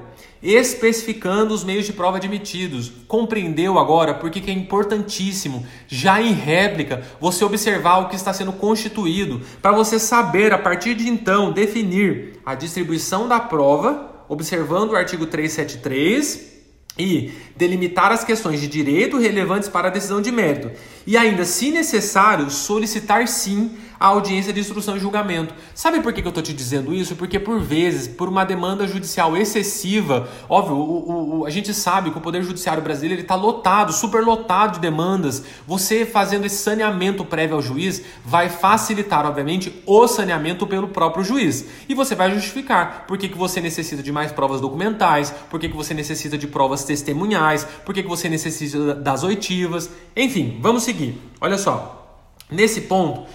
especificando 0.45 1.55
os 1.55 1.65
meios 1.65 1.87
de 1.87 1.93
prova 1.95 2.19
admitidos. 2.19 2.93
Compreendeu 3.09 3.79
agora 3.79 4.13
por 4.13 4.31
que 4.31 4.51
é 4.51 4.55
importantíssimo, 4.55 5.67
já 5.89 6.21
em 6.21 6.35
réplica, 6.35 7.03
você 7.19 7.43
observar 7.45 7.99
o 7.99 8.09
que 8.09 8.17
está 8.17 8.33
sendo 8.35 8.53
constituído, 8.53 9.41
para 9.63 9.73
você 9.73 9.99
saber, 9.99 10.53
a 10.53 10.59
partir 10.59 10.95
de 10.95 11.09
então, 11.09 11.51
definir 11.51 12.41
a 12.45 12.55
distribuição 12.55 13.27
da 13.27 13.41
prova, 13.41 14.25
observando 14.29 14.91
o 14.91 14.97
artigo 14.97 15.25
373 15.25 16.53
e 16.99 17.33
delimitar 17.57 18.13
as 18.13 18.23
questões 18.23 18.61
de 18.61 18.69
direito 18.69 19.19
relevantes 19.19 19.69
para 19.69 19.89
a 19.89 19.91
decisão 19.91 20.21
de 20.21 20.31
mérito. 20.31 20.71
E 21.07 21.17
ainda, 21.17 21.45
se 21.45 21.71
necessário, 21.71 22.51
solicitar 22.51 23.27
sim 23.27 23.77
a 24.05 24.09
audiência 24.09 24.53
de 24.53 24.61
instrução 24.61 24.99
e 24.99 25.01
julgamento. 25.01 25.55
Sabe 25.75 26.01
por 26.01 26.13
que, 26.13 26.21
eu 26.21 26.29
estou 26.29 26.43
te 26.43 26.53
dizendo 26.53 26.93
isso? 26.93 27.17
Porque 27.17 27.39
por 27.39 27.59
vezes, 27.59 28.07
por 28.07 28.29
uma 28.29 28.45
demanda 28.45 28.87
judicial 28.87 29.35
excessiva, 29.35 30.29
óbvio, 30.47 30.77
o, 30.77 31.39
o, 31.39 31.47
a 31.47 31.51
gente 31.51 31.73
sabe 31.73 32.11
que 32.11 32.19
o 32.19 32.21
Poder 32.21 32.43
Judiciário 32.43 32.83
brasileiro 32.83 33.23
está 33.23 33.35
lotado, 33.35 33.95
super 33.95 34.23
lotado 34.23 34.75
de 34.75 34.81
demandas. 34.81 35.43
Você 35.67 36.05
fazendo 36.05 36.45
esse 36.45 36.57
saneamento 36.57 37.25
prévio 37.25 37.57
ao 37.57 37.63
juiz 37.63 38.03
vai 38.23 38.51
facilitar, 38.51 39.25
obviamente, 39.25 39.83
o 39.87 40.07
saneamento 40.07 40.67
pelo 40.67 40.89
próprio 40.89 41.25
juiz. 41.25 41.65
E 41.89 41.95
você 41.95 42.15
vai 42.15 42.31
justificar 42.31 43.07
por 43.07 43.17
que, 43.17 43.27
que 43.27 43.39
você 43.39 43.59
necessita 43.59 44.03
de 44.03 44.13
mais 44.13 44.31
provas 44.31 44.61
documentais, 44.61 45.31
por 45.49 45.59
que, 45.59 45.67
que 45.67 45.77
você 45.77 45.95
necessita 45.95 46.37
de 46.37 46.47
provas 46.47 46.85
testemunhais, 46.85 47.67
por 47.87 47.95
que, 47.95 48.03
que 48.03 48.09
você 48.11 48.29
necessita 48.29 48.97
das 48.97 49.25
oitivas. 49.25 49.89
Enfim, 50.15 50.59
vamos 50.61 50.83
seguir. 50.83 51.19
Olha 51.41 51.57
só. 51.57 52.03
Nesse 52.51 52.83
ponto, 52.83 53.27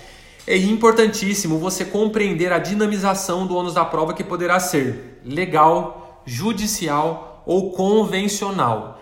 é 0.50 0.58
importantíssimo 0.58 1.60
você 1.60 1.86
compreender 1.86 2.52
a 2.52 2.58
dinamização 2.58 3.46
do 3.46 3.56
ônus 3.56 3.76
da 3.76 3.86
prova 3.86 4.16
que 4.16 4.24
poderá 4.24 4.60
ser 4.60 5.22
legal, 5.24 6.24
judicial 6.26 7.44
ou 7.46 7.72
convencional. 7.72 9.00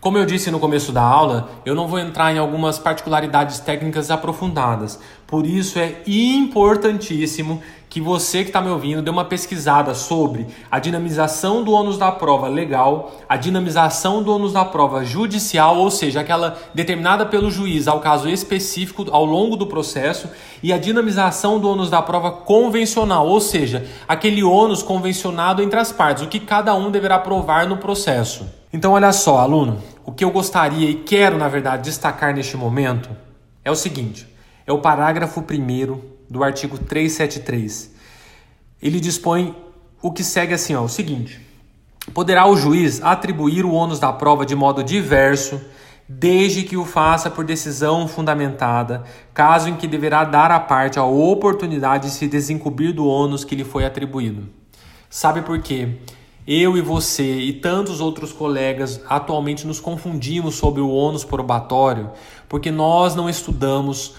Como 0.00 0.16
eu 0.16 0.24
disse 0.24 0.52
no 0.52 0.60
começo 0.60 0.92
da 0.92 1.02
aula, 1.02 1.50
eu 1.66 1.74
não 1.74 1.88
vou 1.88 1.98
entrar 1.98 2.32
em 2.32 2.38
algumas 2.38 2.78
particularidades 2.78 3.58
técnicas 3.58 4.08
aprofundadas. 4.08 5.00
Por 5.26 5.44
isso 5.44 5.80
é 5.80 6.00
importantíssimo 6.06 7.60
que 7.88 8.00
você 8.00 8.42
que 8.42 8.50
está 8.50 8.60
me 8.60 8.70
ouvindo 8.70 9.00
dê 9.00 9.10
uma 9.10 9.24
pesquisada 9.24 9.94
sobre 9.94 10.46
a 10.70 10.78
dinamização 10.78 11.62
do 11.62 11.72
ônus 11.72 11.96
da 11.96 12.12
prova 12.12 12.46
legal, 12.46 13.12
a 13.28 13.36
dinamização 13.36 14.22
do 14.22 14.34
ônus 14.34 14.52
da 14.52 14.64
prova 14.64 15.04
judicial, 15.04 15.78
ou 15.78 15.90
seja, 15.90 16.20
aquela 16.20 16.58
determinada 16.74 17.24
pelo 17.24 17.50
juiz 17.50 17.88
ao 17.88 18.00
caso 18.00 18.28
específico 18.28 19.06
ao 19.10 19.24
longo 19.24 19.56
do 19.56 19.66
processo, 19.66 20.28
e 20.62 20.72
a 20.72 20.78
dinamização 20.78 21.58
do 21.58 21.68
ônus 21.68 21.88
da 21.88 22.02
prova 22.02 22.30
convencional, 22.30 23.26
ou 23.26 23.40
seja, 23.40 23.86
aquele 24.06 24.42
ônus 24.42 24.82
convencionado 24.82 25.62
entre 25.62 25.78
as 25.78 25.90
partes, 25.90 26.22
o 26.22 26.28
que 26.28 26.40
cada 26.40 26.74
um 26.74 26.90
deverá 26.90 27.18
provar 27.18 27.66
no 27.66 27.78
processo. 27.78 28.46
Então, 28.72 28.92
olha 28.92 29.12
só, 29.12 29.38
aluno, 29.38 29.78
o 30.04 30.12
que 30.12 30.24
eu 30.24 30.30
gostaria 30.30 30.90
e 30.90 30.94
quero, 30.94 31.38
na 31.38 31.48
verdade, 31.48 31.84
destacar 31.84 32.34
neste 32.34 32.56
momento 32.56 33.08
é 33.64 33.70
o 33.70 33.74
seguinte: 33.74 34.26
é 34.66 34.72
o 34.72 34.78
parágrafo 34.78 35.40
1 35.40 36.17
do 36.28 36.42
artigo 36.42 36.78
373. 36.78 37.90
Ele 38.82 39.00
dispõe 39.00 39.56
o 40.00 40.12
que 40.12 40.22
segue 40.22 40.54
assim, 40.54 40.74
ó, 40.74 40.82
o 40.82 40.88
seguinte: 40.88 41.40
poderá 42.14 42.46
o 42.46 42.56
juiz 42.56 43.02
atribuir 43.02 43.64
o 43.64 43.72
ônus 43.72 43.98
da 43.98 44.12
prova 44.12 44.46
de 44.46 44.54
modo 44.54 44.82
diverso, 44.82 45.60
desde 46.08 46.62
que 46.62 46.76
o 46.76 46.84
faça 46.84 47.30
por 47.30 47.44
decisão 47.44 48.08
fundamentada, 48.08 49.04
caso 49.34 49.68
em 49.68 49.76
que 49.76 49.86
deverá 49.86 50.24
dar 50.24 50.50
à 50.50 50.60
parte 50.60 50.98
a 50.98 51.04
oportunidade 51.04 52.08
de 52.08 52.14
se 52.14 52.26
desencobrir 52.26 52.92
do 52.92 53.06
ônus 53.06 53.44
que 53.44 53.56
lhe 53.56 53.64
foi 53.64 53.84
atribuído. 53.84 54.48
Sabe 55.10 55.42
por 55.42 55.60
quê? 55.60 55.96
Eu 56.46 56.78
e 56.78 56.80
você 56.80 57.40
e 57.40 57.52
tantos 57.52 58.00
outros 58.00 58.32
colegas 58.32 59.02
atualmente 59.06 59.66
nos 59.66 59.80
confundimos 59.80 60.54
sobre 60.54 60.80
o 60.80 60.88
ônus 60.88 61.22
probatório 61.22 62.10
porque 62.48 62.70
nós 62.70 63.14
não 63.14 63.28
estudamos 63.28 64.14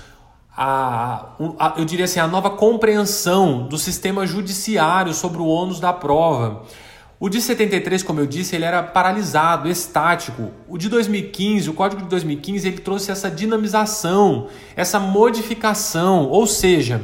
a, 0.62 1.36
a, 1.58 1.75
eu 1.78 1.86
diria 1.86 2.04
assim, 2.04 2.20
a 2.20 2.28
nova 2.28 2.50
compreensão 2.50 3.66
do 3.66 3.78
sistema 3.78 4.28
judiciário 4.28 5.13
sobre 5.13 5.42
o 5.42 5.46
ônus 5.46 5.80
da 5.80 5.94
prova. 5.94 6.63
O 7.18 7.30
de 7.30 7.39
73, 7.39 8.04
como 8.04 8.20
eu 8.20 8.25
disse, 8.25 8.58
ele 8.58 8.66
era 8.66 8.84
paralisado, 8.84 9.70
estático. 9.70 10.51
O 10.68 10.78
de 10.78 10.89
2015, 10.89 11.70
o 11.70 11.74
Código 11.74 12.01
de 12.01 12.10
2015, 12.10 12.68
ele 12.68 12.80
trouxe 12.80 13.10
essa 13.10 13.32
dinamização, 13.32 14.48
essa 14.75 15.00
modificação, 15.00 16.28
ou 16.28 16.46
seja, 16.46 17.01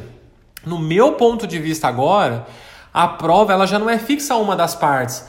no 0.66 0.78
meu 0.78 1.14
ponto 1.14 1.48
de 1.48 1.58
vista 1.58 1.88
agora, 1.88 2.46
a 2.94 3.08
prova 3.08 3.54
ela 3.54 3.66
já 3.66 3.80
não 3.80 3.90
é 3.90 3.98
fixa 3.98 4.34
a 4.34 4.38
uma 4.38 4.58
das 4.58 4.76
partes. 4.76 5.24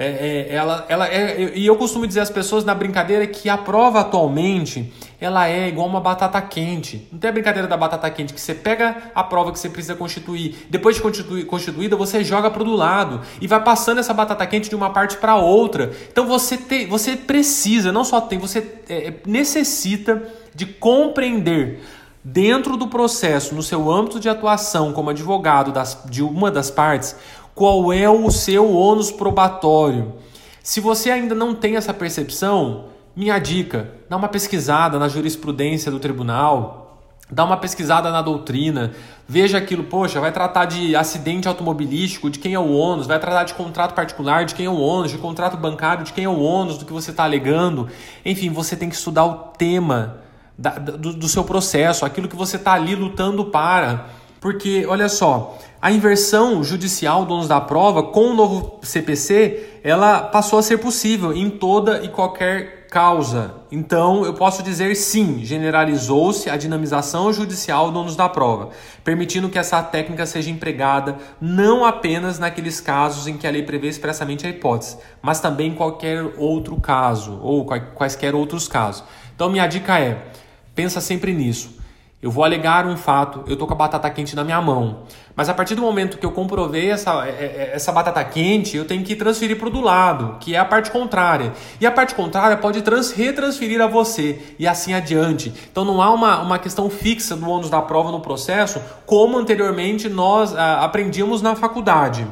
É, 0.00 0.46
é, 0.50 0.54
ela, 0.54 0.86
ela 0.88 1.08
é, 1.08 1.50
e 1.56 1.66
eu 1.66 1.74
costumo 1.74 2.06
dizer 2.06 2.20
às 2.20 2.30
pessoas 2.30 2.64
na 2.64 2.72
brincadeira 2.72 3.26
que 3.26 3.48
a 3.48 3.58
prova 3.58 3.98
atualmente 3.98 4.92
ela 5.20 5.48
é 5.48 5.66
igual 5.66 5.88
uma 5.88 6.00
batata 6.00 6.40
quente. 6.40 7.08
Não 7.10 7.18
tem 7.18 7.28
a 7.28 7.32
brincadeira 7.32 7.66
da 7.66 7.76
batata 7.76 8.08
quente 8.08 8.32
que 8.32 8.40
você 8.40 8.54
pega 8.54 9.10
a 9.12 9.24
prova 9.24 9.50
que 9.50 9.58
você 9.58 9.68
precisa 9.68 9.96
constituir, 9.96 10.68
depois 10.70 10.94
de 10.94 11.02
constituída 11.44 11.96
você 11.96 12.22
joga 12.22 12.48
para 12.48 12.62
o 12.62 12.76
lado 12.76 13.22
e 13.40 13.48
vai 13.48 13.60
passando 13.60 13.98
essa 13.98 14.14
batata 14.14 14.46
quente 14.46 14.68
de 14.68 14.76
uma 14.76 14.90
parte 14.90 15.16
para 15.16 15.34
outra. 15.34 15.90
Então 16.12 16.28
você 16.28 16.56
tem, 16.56 16.86
você 16.86 17.16
precisa, 17.16 17.90
não 17.90 18.04
só 18.04 18.20
tem, 18.20 18.38
você 18.38 18.64
é, 18.88 19.14
necessita 19.26 20.22
de 20.54 20.64
compreender 20.64 21.80
dentro 22.22 22.76
do 22.76 22.88
processo, 22.88 23.54
no 23.54 23.62
seu 23.62 23.90
âmbito 23.90 24.20
de 24.20 24.28
atuação 24.28 24.92
como 24.92 25.10
advogado 25.10 25.72
das, 25.72 26.02
de 26.08 26.22
uma 26.22 26.50
das 26.50 26.70
partes, 26.70 27.16
qual 27.58 27.92
é 27.92 28.08
o 28.08 28.30
seu 28.30 28.72
ônus 28.72 29.10
probatório. 29.10 30.14
Se 30.62 30.80
você 30.80 31.10
ainda 31.10 31.34
não 31.34 31.56
tem 31.56 31.74
essa 31.74 31.92
percepção, 31.92 32.84
minha 33.16 33.36
dica, 33.40 33.90
dá 34.08 34.16
uma 34.16 34.28
pesquisada 34.28 34.96
na 34.96 35.08
jurisprudência 35.08 35.90
do 35.90 35.98
tribunal, 35.98 37.02
dá 37.28 37.44
uma 37.44 37.56
pesquisada 37.56 38.12
na 38.12 38.22
doutrina, 38.22 38.92
veja 39.26 39.58
aquilo, 39.58 39.82
poxa, 39.82 40.20
vai 40.20 40.30
tratar 40.30 40.66
de 40.66 40.94
acidente 40.94 41.48
automobilístico, 41.48 42.30
de 42.30 42.38
quem 42.38 42.54
é 42.54 42.60
o 42.60 42.70
ônus, 42.70 43.08
vai 43.08 43.18
tratar 43.18 43.42
de 43.42 43.54
contrato 43.54 43.92
particular, 43.92 44.44
de 44.44 44.54
quem 44.54 44.66
é 44.66 44.70
o 44.70 44.78
ônus, 44.78 45.10
de 45.10 45.18
contrato 45.18 45.56
bancário, 45.56 46.04
de 46.04 46.12
quem 46.12 46.26
é 46.26 46.28
o 46.28 46.38
ônus, 46.38 46.78
do 46.78 46.84
que 46.84 46.92
você 46.92 47.10
está 47.10 47.24
alegando. 47.24 47.88
Enfim, 48.24 48.50
você 48.50 48.76
tem 48.76 48.88
que 48.88 48.94
estudar 48.94 49.24
o 49.24 49.34
tema 49.58 50.18
da, 50.56 50.70
do, 50.78 51.12
do 51.12 51.28
seu 51.28 51.42
processo, 51.42 52.06
aquilo 52.06 52.28
que 52.28 52.36
você 52.36 52.54
está 52.54 52.74
ali 52.74 52.94
lutando 52.94 53.46
para. 53.46 54.06
Porque, 54.40 54.86
olha 54.86 55.08
só, 55.08 55.58
a 55.80 55.90
inversão 55.90 56.62
judicial 56.62 57.24
do 57.24 57.34
ônus 57.34 57.48
da 57.48 57.60
prova 57.60 58.02
com 58.02 58.30
o 58.30 58.34
novo 58.34 58.78
CPC, 58.82 59.80
ela 59.82 60.22
passou 60.22 60.58
a 60.58 60.62
ser 60.62 60.78
possível 60.78 61.32
em 61.32 61.50
toda 61.50 62.02
e 62.04 62.08
qualquer 62.08 62.78
causa. 62.90 63.54
Então, 63.70 64.24
eu 64.24 64.32
posso 64.32 64.62
dizer 64.62 64.94
sim, 64.96 65.44
generalizou-se 65.44 66.48
a 66.48 66.56
dinamização 66.56 67.32
judicial 67.32 67.90
do 67.90 68.00
ônus 68.00 68.16
da 68.16 68.28
prova, 68.28 68.70
permitindo 69.04 69.48
que 69.48 69.58
essa 69.58 69.82
técnica 69.82 70.24
seja 70.24 70.50
empregada 70.50 71.16
não 71.40 71.84
apenas 71.84 72.38
naqueles 72.38 72.80
casos 72.80 73.26
em 73.26 73.36
que 73.36 73.46
a 73.46 73.50
lei 73.50 73.62
prevê 73.62 73.88
expressamente 73.88 74.46
a 74.46 74.50
hipótese, 74.50 74.96
mas 75.20 75.40
também 75.40 75.72
em 75.72 75.74
qualquer 75.74 76.24
outro 76.38 76.80
caso 76.80 77.38
ou 77.42 77.66
quaisquer 77.94 78.34
outros 78.34 78.66
casos. 78.66 79.04
Então, 79.34 79.50
minha 79.50 79.66
dica 79.66 79.98
é: 79.98 80.26
pensa 80.74 81.00
sempre 81.00 81.32
nisso. 81.34 81.77
Eu 82.20 82.32
vou 82.32 82.42
alegar 82.42 82.84
um 82.84 82.96
fato, 82.96 83.44
eu 83.46 83.56
tô 83.56 83.64
com 83.64 83.74
a 83.74 83.76
batata 83.76 84.10
quente 84.10 84.34
na 84.34 84.42
minha 84.42 84.60
mão. 84.60 85.04
Mas 85.36 85.48
a 85.48 85.54
partir 85.54 85.76
do 85.76 85.82
momento 85.82 86.18
que 86.18 86.26
eu 86.26 86.32
comprovei 86.32 86.90
essa, 86.90 87.24
é, 87.24 87.30
é, 87.30 87.70
essa 87.74 87.92
batata 87.92 88.24
quente, 88.24 88.76
eu 88.76 88.84
tenho 88.84 89.04
que 89.04 89.14
transferir 89.14 89.56
para 89.56 89.68
o 89.68 89.70
do 89.70 89.80
lado, 89.80 90.36
que 90.40 90.52
é 90.52 90.58
a 90.58 90.64
parte 90.64 90.90
contrária. 90.90 91.52
E 91.80 91.86
a 91.86 91.92
parte 91.92 92.16
contrária 92.16 92.56
pode 92.56 92.82
trans, 92.82 93.12
retransferir 93.12 93.80
a 93.80 93.86
você 93.86 94.42
e 94.58 94.66
assim 94.66 94.94
adiante. 94.94 95.54
Então 95.70 95.84
não 95.84 96.02
há 96.02 96.12
uma, 96.12 96.40
uma 96.40 96.58
questão 96.58 96.90
fixa 96.90 97.36
do 97.36 97.48
ônus 97.48 97.70
da 97.70 97.80
prova 97.80 98.10
no 98.10 98.18
processo, 98.18 98.82
como 99.06 99.38
anteriormente 99.38 100.08
nós 100.08 100.56
ah, 100.56 100.80
aprendíamos 100.84 101.40
na 101.40 101.54
faculdade. 101.54 102.26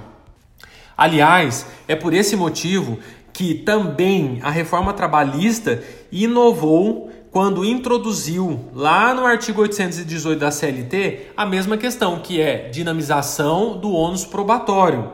Aliás, 0.99 1.64
é 1.87 1.94
por 1.94 2.12
esse 2.12 2.35
motivo 2.35 2.99
que 3.33 3.55
também 3.55 4.40
a 4.42 4.51
reforma 4.51 4.92
trabalhista 4.92 5.81
inovou 6.11 7.06
quando 7.37 7.66
introduziu 7.66 8.64
lá 8.72 9.12
no 9.12 9.27
artigo 9.27 9.61
818 9.61 10.38
da 10.38 10.51
CLT 10.51 11.33
a 11.37 11.44
mesma 11.44 11.77
questão, 11.77 12.18
que 12.20 12.40
é 12.40 12.70
dinamização 12.70 13.77
do 13.77 13.92
ônus 13.92 14.25
probatório. 14.25 15.12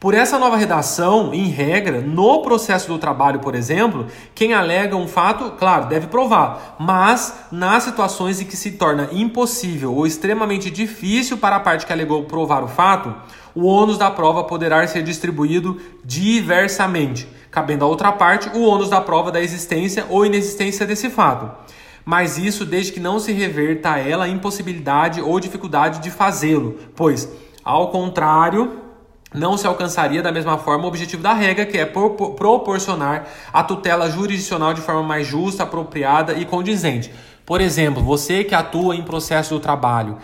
Por 0.00 0.14
essa 0.14 0.38
nova 0.38 0.56
redação, 0.56 1.34
em 1.34 1.48
regra, 1.48 2.00
no 2.00 2.40
processo 2.40 2.88
do 2.88 2.98
trabalho, 2.98 3.40
por 3.40 3.54
exemplo, 3.54 4.06
quem 4.34 4.54
alega 4.54 4.96
um 4.96 5.06
fato, 5.06 5.56
claro, 5.58 5.88
deve 5.90 6.06
provar, 6.06 6.76
mas 6.80 7.34
nas 7.52 7.82
situações 7.82 8.40
em 8.40 8.46
que 8.46 8.56
se 8.56 8.70
torna 8.70 9.10
impossível 9.12 9.94
ou 9.94 10.06
extremamente 10.06 10.70
difícil 10.70 11.36
para 11.36 11.56
a 11.56 11.60
parte 11.60 11.84
que 11.84 11.92
alegou 11.92 12.24
provar 12.24 12.64
o 12.64 12.68
fato, 12.68 13.14
o 13.58 13.66
ônus 13.66 13.98
da 13.98 14.10
prova 14.10 14.44
poderá 14.44 14.86
ser 14.86 15.02
distribuído 15.02 15.80
diversamente 16.04 17.26
cabendo 17.50 17.84
à 17.84 17.88
outra 17.88 18.12
parte 18.12 18.48
o 18.56 18.62
ônus 18.62 18.88
da 18.88 19.00
prova 19.00 19.32
da 19.32 19.40
existência 19.40 20.06
ou 20.08 20.24
inexistência 20.24 20.86
desse 20.86 21.10
fato. 21.10 21.50
Mas 22.04 22.38
isso 22.38 22.64
desde 22.64 22.92
que 22.92 23.00
não 23.00 23.18
se 23.18 23.32
reverta 23.32 23.92
a 23.92 23.98
ela 23.98 24.24
a 24.24 24.28
impossibilidade 24.28 25.20
ou 25.20 25.38
dificuldade 25.40 26.00
de 26.00 26.10
fazê-lo, 26.10 26.78
pois, 26.94 27.28
ao 27.64 27.90
contrário, 27.90 28.80
não 29.34 29.58
se 29.58 29.66
alcançaria 29.66 30.22
da 30.22 30.32
mesma 30.32 30.56
forma 30.56 30.84
o 30.84 30.88
objetivo 30.88 31.22
da 31.22 31.34
regra, 31.34 31.66
que 31.66 31.76
é 31.76 31.84
proporcionar 31.84 33.26
a 33.52 33.62
tutela 33.62 34.10
jurisdicional 34.10 34.72
de 34.72 34.80
forma 34.80 35.02
mais 35.02 35.26
justa, 35.26 35.64
apropriada 35.64 36.32
e 36.32 36.46
condizente. 36.46 37.12
Por 37.44 37.60
exemplo, 37.60 38.02
você 38.02 38.42
que 38.42 38.54
atua 38.54 38.96
em 38.96 39.02
processo 39.02 39.54
do 39.54 39.60
trabalho, 39.60 40.16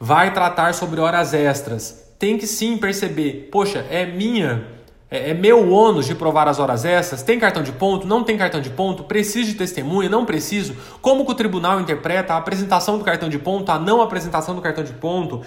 vai 0.00 0.32
tratar 0.32 0.74
sobre 0.74 1.00
horas 1.00 1.34
extras, 1.34 2.07
tem 2.18 2.36
que 2.36 2.46
sim 2.46 2.76
perceber, 2.76 3.48
poxa, 3.50 3.86
é 3.90 4.04
minha 4.04 4.78
é, 5.10 5.30
é, 5.30 5.34
meu 5.34 5.70
ônus 5.72 6.06
de 6.06 6.14
provar 6.14 6.48
as 6.48 6.58
horas 6.58 6.84
extras? 6.84 7.22
Tem 7.22 7.38
cartão 7.38 7.62
de 7.62 7.72
ponto? 7.72 8.06
Não 8.06 8.22
tem 8.22 8.36
cartão 8.36 8.60
de 8.60 8.68
ponto? 8.68 9.04
Preciso 9.04 9.52
de 9.52 9.54
testemunha? 9.54 10.08
Não 10.08 10.26
preciso? 10.26 10.76
Como 11.00 11.24
que 11.24 11.32
o 11.32 11.34
tribunal 11.34 11.80
interpreta 11.80 12.34
a 12.34 12.36
apresentação 12.36 12.98
do 12.98 13.04
cartão 13.04 13.28
de 13.30 13.38
ponto, 13.38 13.72
a 13.72 13.78
não 13.78 14.02
apresentação 14.02 14.54
do 14.54 14.60
cartão 14.60 14.84
de 14.84 14.92
ponto? 14.92 15.40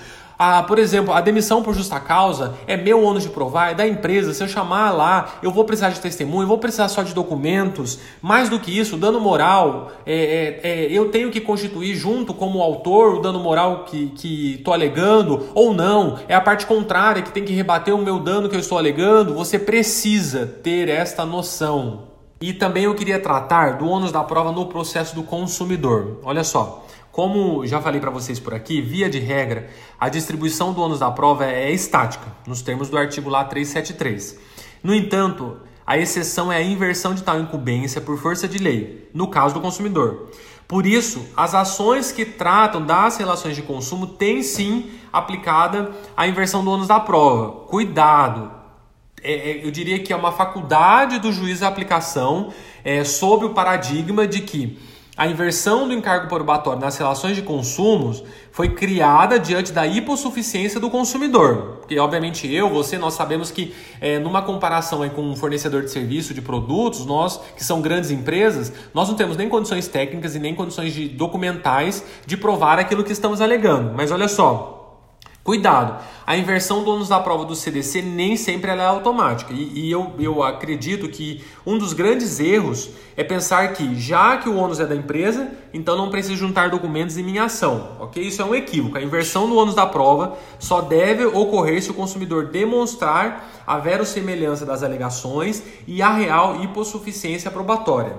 Ah, 0.44 0.64
por 0.64 0.80
exemplo, 0.80 1.14
a 1.14 1.22
demissão 1.22 1.62
por 1.62 1.76
justa 1.76 2.00
causa 2.00 2.56
é 2.66 2.76
meu 2.76 3.04
ônus 3.04 3.22
de 3.22 3.30
provar, 3.30 3.74
é 3.74 3.76
da 3.76 3.88
empresa. 3.88 4.34
Se 4.34 4.44
eu 4.44 4.48
chamar 4.48 4.90
lá, 4.90 5.36
eu 5.44 5.52
vou 5.52 5.64
precisar 5.66 5.90
de 5.90 6.00
testemunho, 6.00 6.48
vou 6.48 6.58
precisar 6.58 6.88
só 6.88 7.04
de 7.04 7.14
documentos. 7.14 8.00
Mais 8.24 8.50
do 8.50 8.60
que 8.60 8.76
isso, 8.76 8.98
dano 8.98 9.20
moral, 9.20 9.92
é, 10.04 10.16
é, 10.64 10.68
é, 10.68 10.88
eu 10.92 11.10
tenho 11.10 11.30
que 11.30 11.40
constituir 11.40 11.94
junto 11.94 12.34
como 12.34 12.60
autor 12.60 13.18
o 13.18 13.22
dano 13.22 13.40
moral 13.40 13.86
que 13.86 14.56
estou 14.58 14.74
alegando 14.74 15.48
ou 15.54 15.76
não. 15.76 16.18
É 16.28 16.34
a 16.34 16.42
parte 16.42 16.66
contrária 16.66 17.22
que 17.22 17.32
tem 17.32 17.46
que 17.46 17.54
rebater 17.54 17.94
o 17.94 18.00
meu 18.00 18.18
dano 18.18 18.50
que 18.50 18.56
eu 18.56 18.60
estou 18.60 18.80
alegando. 18.80 19.36
Você 19.36 19.60
precisa 19.60 20.48
ter 20.48 20.90
esta 20.90 21.24
noção. 21.24 22.08
E 22.42 22.52
também 22.52 22.86
eu 22.86 22.96
queria 22.96 23.20
tratar 23.20 23.78
do 23.78 23.88
ônus 23.88 24.12
da 24.12 24.24
prova 24.24 24.52
no 24.52 24.66
processo 24.66 25.14
do 25.14 25.22
consumidor. 25.22 26.18
Olha 26.24 26.44
só. 26.44 26.84
Como 27.12 27.66
já 27.68 27.82
falei 27.82 28.00
para 28.00 28.10
vocês 28.10 28.40
por 28.40 28.54
aqui, 28.54 28.82
via 28.82 29.10
de 29.10 29.20
regra, 29.20 29.70
a 30.00 30.08
distribuição 30.08 30.72
do 30.72 30.82
ônus 30.82 31.00
da 31.00 31.12
prova 31.12 31.46
é 31.46 31.70
estática, 31.72 32.26
nos 32.48 32.62
termos 32.62 32.90
do 32.90 32.98
artigo 32.98 33.30
lá 33.30 33.44
373. 33.44 34.40
No 34.82 34.96
entanto, 34.96 35.58
a 35.86 35.98
exceção 35.98 36.50
é 36.50 36.58
a 36.58 36.64
inversão 36.64 37.14
de 37.14 37.22
tal 37.22 37.38
incumbência 37.40 38.00
por 38.00 38.18
força 38.18 38.48
de 38.48 38.58
lei, 38.58 39.10
no 39.14 39.28
caso 39.28 39.54
do 39.54 39.60
consumidor. 39.60 40.30
Por 40.70 40.86
isso, 40.86 41.28
as 41.36 41.54
ações 41.54 42.14
que 42.14 42.24
tratam 42.24 42.86
das 42.86 43.18
relações 43.18 43.58
de 43.58 43.62
consumo 43.62 44.08
têm 44.08 44.42
sim 44.42 44.90
aplicada 45.12 45.92
a 46.16 46.26
inversão 46.30 46.64
do 46.64 46.72
ônus 46.72 46.88
da 46.88 46.98
prova. 46.98 47.66
Cuidado! 47.68 48.50
É, 49.22 49.34
é, 49.34 49.66
eu 49.66 49.70
diria 49.70 50.00
que 50.00 50.14
é 50.14 50.16
uma 50.16 50.32
faculdade 50.32 51.20
do 51.20 51.32
juiz 51.34 51.62
a 51.62 51.68
aplicação 51.68 52.54
é, 52.86 53.04
sob 53.04 53.46
o 53.46 53.50
paradigma 53.50 54.26
de 54.26 54.42
que 54.42 54.80
a 55.22 55.28
inversão 55.28 55.88
do 55.88 55.94
encargo 55.94 56.28
probatório 56.28 56.82
nas 56.82 56.98
relações 56.98 57.36
de 57.36 57.44
consumos 57.44 58.24
foi 58.52 58.70
criada 58.70 59.38
diante 59.38 59.72
da 59.72 59.86
hipossuficiência 59.86 60.80
do 60.80 60.90
consumidor. 60.90 61.78
Porque, 61.78 62.00
obviamente, 62.00 62.52
eu, 62.52 62.68
você, 62.68 62.98
nós 62.98 63.14
sabemos 63.14 63.52
que 63.52 63.72
é, 64.02 64.18
numa 64.18 64.42
comparação 64.42 65.08
com 65.10 65.22
um 65.22 65.36
fornecedor 65.36 65.84
de 65.84 65.92
serviço, 65.92 66.34
de 66.34 66.42
produtos, 66.42 67.06
nós, 67.06 67.40
que 67.56 67.64
são 67.64 67.84
grandes 67.84 68.10
empresas, 68.10 68.74
nós 68.96 69.10
não 69.10 69.16
temos 69.16 69.38
nem 69.38 69.48
condições 69.48 69.88
técnicas 69.88 70.36
e 70.36 70.40
nem 70.40 70.56
condições 70.56 70.92
de 70.92 71.08
documentais 71.08 72.04
de 72.26 72.36
provar 72.36 72.80
aquilo 72.80 73.04
que 73.04 73.12
estamos 73.12 73.42
alegando. 73.42 73.94
Mas 73.96 74.12
olha 74.12 74.28
só, 74.28 74.81
Cuidado, 75.44 76.00
a 76.26 76.38
inversão 76.38 76.84
do 76.84 76.92
ônus 76.92 77.10
da 77.10 77.20
prova 77.20 77.46
do 77.46 77.56
CDC 77.56 78.04
nem 78.04 78.38
sempre 78.38 78.70
é 78.70 78.86
automática. 78.86 79.52
E, 79.52 79.88
e, 79.88 79.92
eu, 79.92 80.14
eu 80.20 80.44
acredito 80.44 81.10
que 81.10 81.44
um 81.66 81.80
dos 81.80 81.94
grandes 81.94 82.40
erros 82.40 82.92
é 83.18 83.24
pensar 83.24 83.74
que, 83.74 84.00
já 84.00 84.38
que 84.38 84.48
o 84.48 84.56
ônus 84.56 84.80
é 84.80 84.86
da 84.86 84.96
empresa, 84.96 85.50
então 85.74 85.98
não 85.98 86.12
preciso 86.12 86.36
juntar 86.38 86.70
documentos 86.70 87.18
em 87.18 87.24
minha 87.24 87.46
ação. 87.46 87.98
Ok? 88.00 88.22
Isso 88.22 88.40
é 88.40 88.46
um 88.46 88.54
equívoco. 88.54 89.00
A 89.00 89.02
inversão 89.02 89.50
do 89.50 89.56
ônus 89.56 89.74
da 89.74 89.88
prova 89.88 90.38
só 90.60 90.80
deve 90.80 91.26
ocorrer 91.26 91.82
se 91.82 91.90
o 91.90 91.96
consumidor 91.96 92.50
demonstrar 92.50 93.64
a 93.66 93.80
verossemelhança 93.80 94.64
das 94.64 94.84
alegações 94.84 95.64
e 95.88 96.04
a 96.04 96.14
real 96.14 96.62
hipossuficiência 96.62 97.50
probatória. 97.50 98.16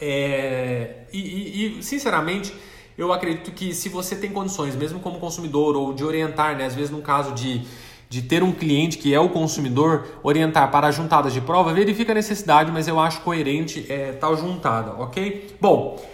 É, 0.00 1.04
e, 1.12 1.20
e, 1.20 1.78
e 1.78 1.82
sinceramente 1.82 2.52
eu 2.98 3.12
acredito 3.12 3.52
que 3.52 3.72
se 3.72 3.88
você 3.88 4.16
tem 4.16 4.32
condições, 4.32 4.74
mesmo 4.74 4.98
como 4.98 5.20
consumidor, 5.20 5.76
ou 5.76 5.92
de 5.94 6.04
orientar, 6.04 6.56
né, 6.56 6.66
às 6.66 6.74
vezes 6.74 6.90
no 6.90 7.00
caso 7.00 7.32
de, 7.32 7.62
de 8.10 8.22
ter 8.22 8.42
um 8.42 8.50
cliente 8.50 8.98
que 8.98 9.14
é 9.14 9.20
o 9.20 9.28
consumidor, 9.28 10.18
orientar 10.20 10.68
para 10.72 10.90
juntadas 10.90 11.32
de 11.32 11.40
prova, 11.40 11.72
verifica 11.72 12.10
a 12.10 12.14
necessidade, 12.14 12.72
mas 12.72 12.88
eu 12.88 12.98
acho 12.98 13.20
coerente 13.20 13.86
é, 13.88 14.10
tal 14.12 14.36
juntada, 14.36 14.94
ok? 15.00 15.56
Bom, 15.60 16.04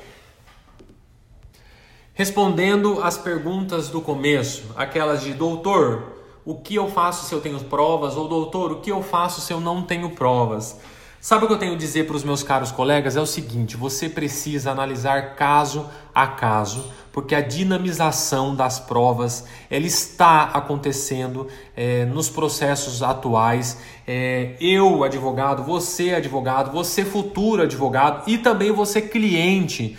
respondendo 2.12 3.02
as 3.02 3.16
perguntas 3.16 3.88
do 3.88 4.02
começo, 4.02 4.66
aquelas 4.76 5.22
de 5.22 5.32
doutor, 5.32 6.12
o 6.44 6.56
que 6.56 6.74
eu 6.74 6.90
faço 6.90 7.24
se 7.24 7.34
eu 7.34 7.40
tenho 7.40 7.58
provas? 7.60 8.14
Ou 8.14 8.28
doutor, 8.28 8.72
o 8.72 8.80
que 8.82 8.92
eu 8.92 9.02
faço 9.02 9.40
se 9.40 9.50
eu 9.50 9.58
não 9.58 9.82
tenho 9.82 10.10
provas? 10.10 10.78
Sabe 11.24 11.46
o 11.46 11.48
que 11.48 11.54
eu 11.54 11.58
tenho 11.58 11.72
a 11.72 11.78
dizer 11.78 12.06
para 12.06 12.16
os 12.16 12.22
meus 12.22 12.42
caros 12.42 12.70
colegas? 12.70 13.16
É 13.16 13.20
o 13.22 13.24
seguinte: 13.24 13.78
você 13.78 14.10
precisa 14.10 14.70
analisar 14.70 15.36
caso 15.36 15.88
a 16.14 16.26
caso, 16.26 16.92
porque 17.10 17.34
a 17.34 17.40
dinamização 17.40 18.54
das 18.54 18.78
provas 18.78 19.46
ela 19.70 19.86
está 19.86 20.42
acontecendo 20.42 21.48
é, 21.74 22.04
nos 22.04 22.28
processos 22.28 23.02
atuais. 23.02 23.78
É, 24.06 24.54
eu, 24.60 25.02
advogado, 25.02 25.64
você, 25.64 26.12
advogado, 26.12 26.70
você, 26.70 27.06
futuro 27.06 27.62
advogado 27.62 28.28
e 28.28 28.36
também 28.36 28.70
você, 28.70 29.00
cliente, 29.00 29.96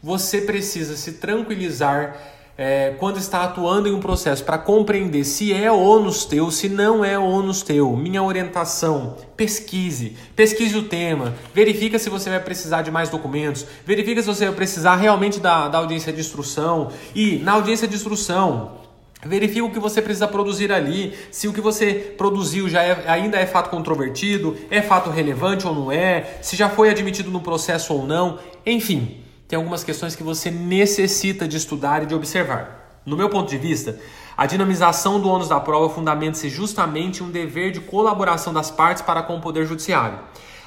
você 0.00 0.42
precisa 0.42 0.96
se 0.96 1.14
tranquilizar 1.14 2.37
é, 2.58 2.92
quando 2.98 3.18
está 3.18 3.44
atuando 3.44 3.86
em 3.88 3.92
um 3.92 4.00
processo 4.00 4.44
para 4.44 4.58
compreender 4.58 5.22
se 5.22 5.54
é 5.54 5.70
ônus 5.70 6.24
teu, 6.24 6.50
se 6.50 6.68
não 6.68 7.04
é 7.04 7.16
ônus 7.16 7.62
teu. 7.62 7.96
Minha 7.96 8.20
orientação, 8.20 9.16
pesquise, 9.36 10.16
pesquise 10.34 10.76
o 10.76 10.82
tema, 10.82 11.36
verifica 11.54 12.00
se 12.00 12.10
você 12.10 12.28
vai 12.28 12.40
precisar 12.40 12.82
de 12.82 12.90
mais 12.90 13.08
documentos, 13.08 13.64
verifica 13.86 14.20
se 14.20 14.26
você 14.26 14.46
vai 14.46 14.54
precisar 14.56 14.96
realmente 14.96 15.38
da, 15.38 15.68
da 15.68 15.78
audiência 15.78 16.12
de 16.12 16.20
instrução 16.20 16.88
e 17.14 17.38
na 17.38 17.52
audiência 17.52 17.86
de 17.86 17.94
instrução 17.94 18.76
Verifique 19.20 19.62
o 19.62 19.70
que 19.70 19.80
você 19.80 20.00
precisa 20.00 20.28
produzir 20.28 20.70
ali, 20.70 21.12
se 21.32 21.48
o 21.48 21.52
que 21.52 21.60
você 21.60 22.14
produziu 22.16 22.68
já 22.68 22.84
é, 22.84 23.02
ainda 23.08 23.36
é 23.36 23.46
fato 23.46 23.68
controvertido, 23.68 24.56
é 24.70 24.80
fato 24.80 25.10
relevante 25.10 25.66
ou 25.66 25.74
não 25.74 25.90
é, 25.90 26.38
se 26.40 26.54
já 26.54 26.68
foi 26.68 26.88
admitido 26.88 27.28
no 27.28 27.40
processo 27.40 27.92
ou 27.92 28.06
não, 28.06 28.38
enfim 28.64 29.27
tem 29.48 29.56
algumas 29.56 29.82
questões 29.82 30.14
que 30.14 30.22
você 30.22 30.50
necessita 30.50 31.48
de 31.48 31.56
estudar 31.56 32.02
e 32.02 32.06
de 32.06 32.14
observar. 32.14 33.00
No 33.06 33.16
meu 33.16 33.30
ponto 33.30 33.48
de 33.48 33.56
vista, 33.56 33.98
a 34.36 34.44
dinamização 34.44 35.18
do 35.18 35.28
ônus 35.28 35.48
da 35.48 35.58
prova 35.58 35.92
fundamenta-se 35.92 36.50
justamente 36.50 37.22
um 37.22 37.30
dever 37.30 37.72
de 37.72 37.80
colaboração 37.80 38.52
das 38.52 38.70
partes 38.70 39.02
para 39.02 39.22
com 39.22 39.38
o 39.38 39.40
Poder 39.40 39.64
Judiciário, 39.64 40.18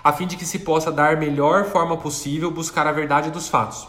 a 0.03 0.11
fim 0.11 0.25
de 0.25 0.35
que 0.35 0.45
se 0.45 0.59
possa 0.59 0.91
dar 0.91 1.15
melhor 1.15 1.65
forma 1.65 1.95
possível 1.95 2.49
buscar 2.49 2.87
a 2.87 2.91
verdade 2.91 3.29
dos 3.29 3.47
fatos. 3.47 3.87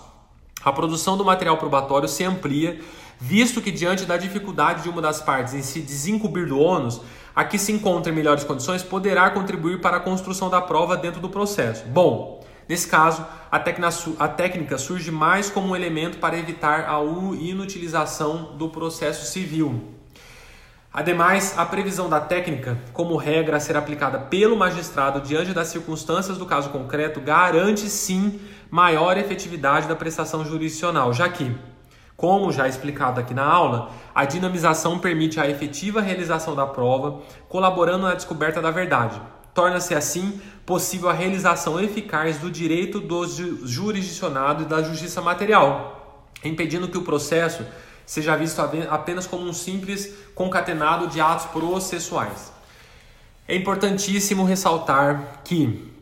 A 0.62 0.70
produção 0.70 1.16
do 1.16 1.24
material 1.24 1.56
probatório 1.56 2.06
se 2.06 2.22
amplia, 2.22 2.78
visto 3.18 3.62
que, 3.62 3.70
diante 3.70 4.04
da 4.04 4.18
dificuldade 4.18 4.82
de 4.82 4.90
uma 4.90 5.00
das 5.00 5.22
partes 5.22 5.54
em 5.54 5.62
se 5.62 5.80
desincumbir 5.80 6.46
do 6.46 6.58
ônus, 6.58 7.00
a 7.34 7.44
que 7.44 7.56
se 7.56 7.72
encontra 7.72 8.12
em 8.12 8.14
melhores 8.14 8.44
condições 8.44 8.82
poderá 8.82 9.30
contribuir 9.30 9.80
para 9.80 9.96
a 9.96 10.00
construção 10.00 10.50
da 10.50 10.60
prova 10.60 10.98
dentro 10.98 11.20
do 11.20 11.30
processo. 11.30 11.86
Bom, 11.86 12.41
Nesse 12.72 12.88
caso, 12.88 13.22
a 13.50 13.58
técnica 14.28 14.78
surge 14.78 15.10
mais 15.10 15.50
como 15.50 15.68
um 15.68 15.76
elemento 15.76 16.16
para 16.16 16.38
evitar 16.38 16.88
a 16.88 17.02
inutilização 17.38 18.56
do 18.56 18.70
processo 18.70 19.30
civil. 19.30 19.92
Ademais, 20.90 21.52
a 21.58 21.66
previsão 21.66 22.08
da 22.08 22.18
técnica, 22.18 22.78
como 22.94 23.14
regra 23.16 23.58
a 23.58 23.60
ser 23.60 23.76
aplicada 23.76 24.18
pelo 24.18 24.56
magistrado 24.56 25.20
diante 25.20 25.52
das 25.52 25.68
circunstâncias 25.68 26.38
do 26.38 26.46
caso 26.46 26.70
concreto, 26.70 27.20
garante 27.20 27.90
sim 27.90 28.40
maior 28.70 29.18
efetividade 29.18 29.86
da 29.86 29.94
prestação 29.94 30.42
jurisdicional, 30.42 31.12
já 31.12 31.28
que, 31.28 31.54
como 32.16 32.50
já 32.50 32.66
explicado 32.66 33.20
aqui 33.20 33.34
na 33.34 33.44
aula, 33.44 33.90
a 34.14 34.24
dinamização 34.24 34.98
permite 34.98 35.38
a 35.38 35.46
efetiva 35.46 36.00
realização 36.00 36.56
da 36.56 36.66
prova, 36.66 37.20
colaborando 37.50 38.06
na 38.06 38.14
descoberta 38.14 38.62
da 38.62 38.70
verdade. 38.70 39.20
Torna-se 39.54 39.94
assim 39.94 40.40
possível 40.64 41.10
a 41.10 41.12
realização 41.12 41.78
eficaz 41.80 42.38
do 42.38 42.50
direito 42.50 43.00
do 43.00 43.26
jurisdicionado 43.66 44.62
e 44.62 44.66
da 44.66 44.82
justiça 44.82 45.20
material, 45.20 46.28
impedindo 46.44 46.88
que 46.88 46.98
o 46.98 47.02
processo 47.02 47.64
seja 48.06 48.36
visto 48.36 48.60
apenas 48.90 49.26
como 49.26 49.44
um 49.44 49.52
simples 49.52 50.12
concatenado 50.34 51.06
de 51.06 51.20
atos 51.20 51.46
processuais. 51.46 52.52
É 53.46 53.56
importantíssimo 53.56 54.44
ressaltar 54.44 55.42
que 55.44 55.92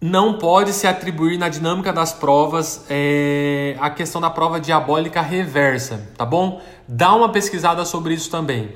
não 0.00 0.36
pode 0.36 0.72
se 0.72 0.86
atribuir 0.86 1.38
na 1.38 1.48
dinâmica 1.48 1.92
das 1.92 2.12
provas 2.12 2.84
é, 2.90 3.76
a 3.78 3.88
questão 3.88 4.20
da 4.20 4.28
prova 4.28 4.60
diabólica 4.60 5.20
reversa, 5.20 6.10
tá 6.16 6.26
bom? 6.26 6.60
Dá 6.88 7.14
uma 7.14 7.28
pesquisada 7.30 7.84
sobre 7.84 8.14
isso 8.14 8.28
também. 8.28 8.74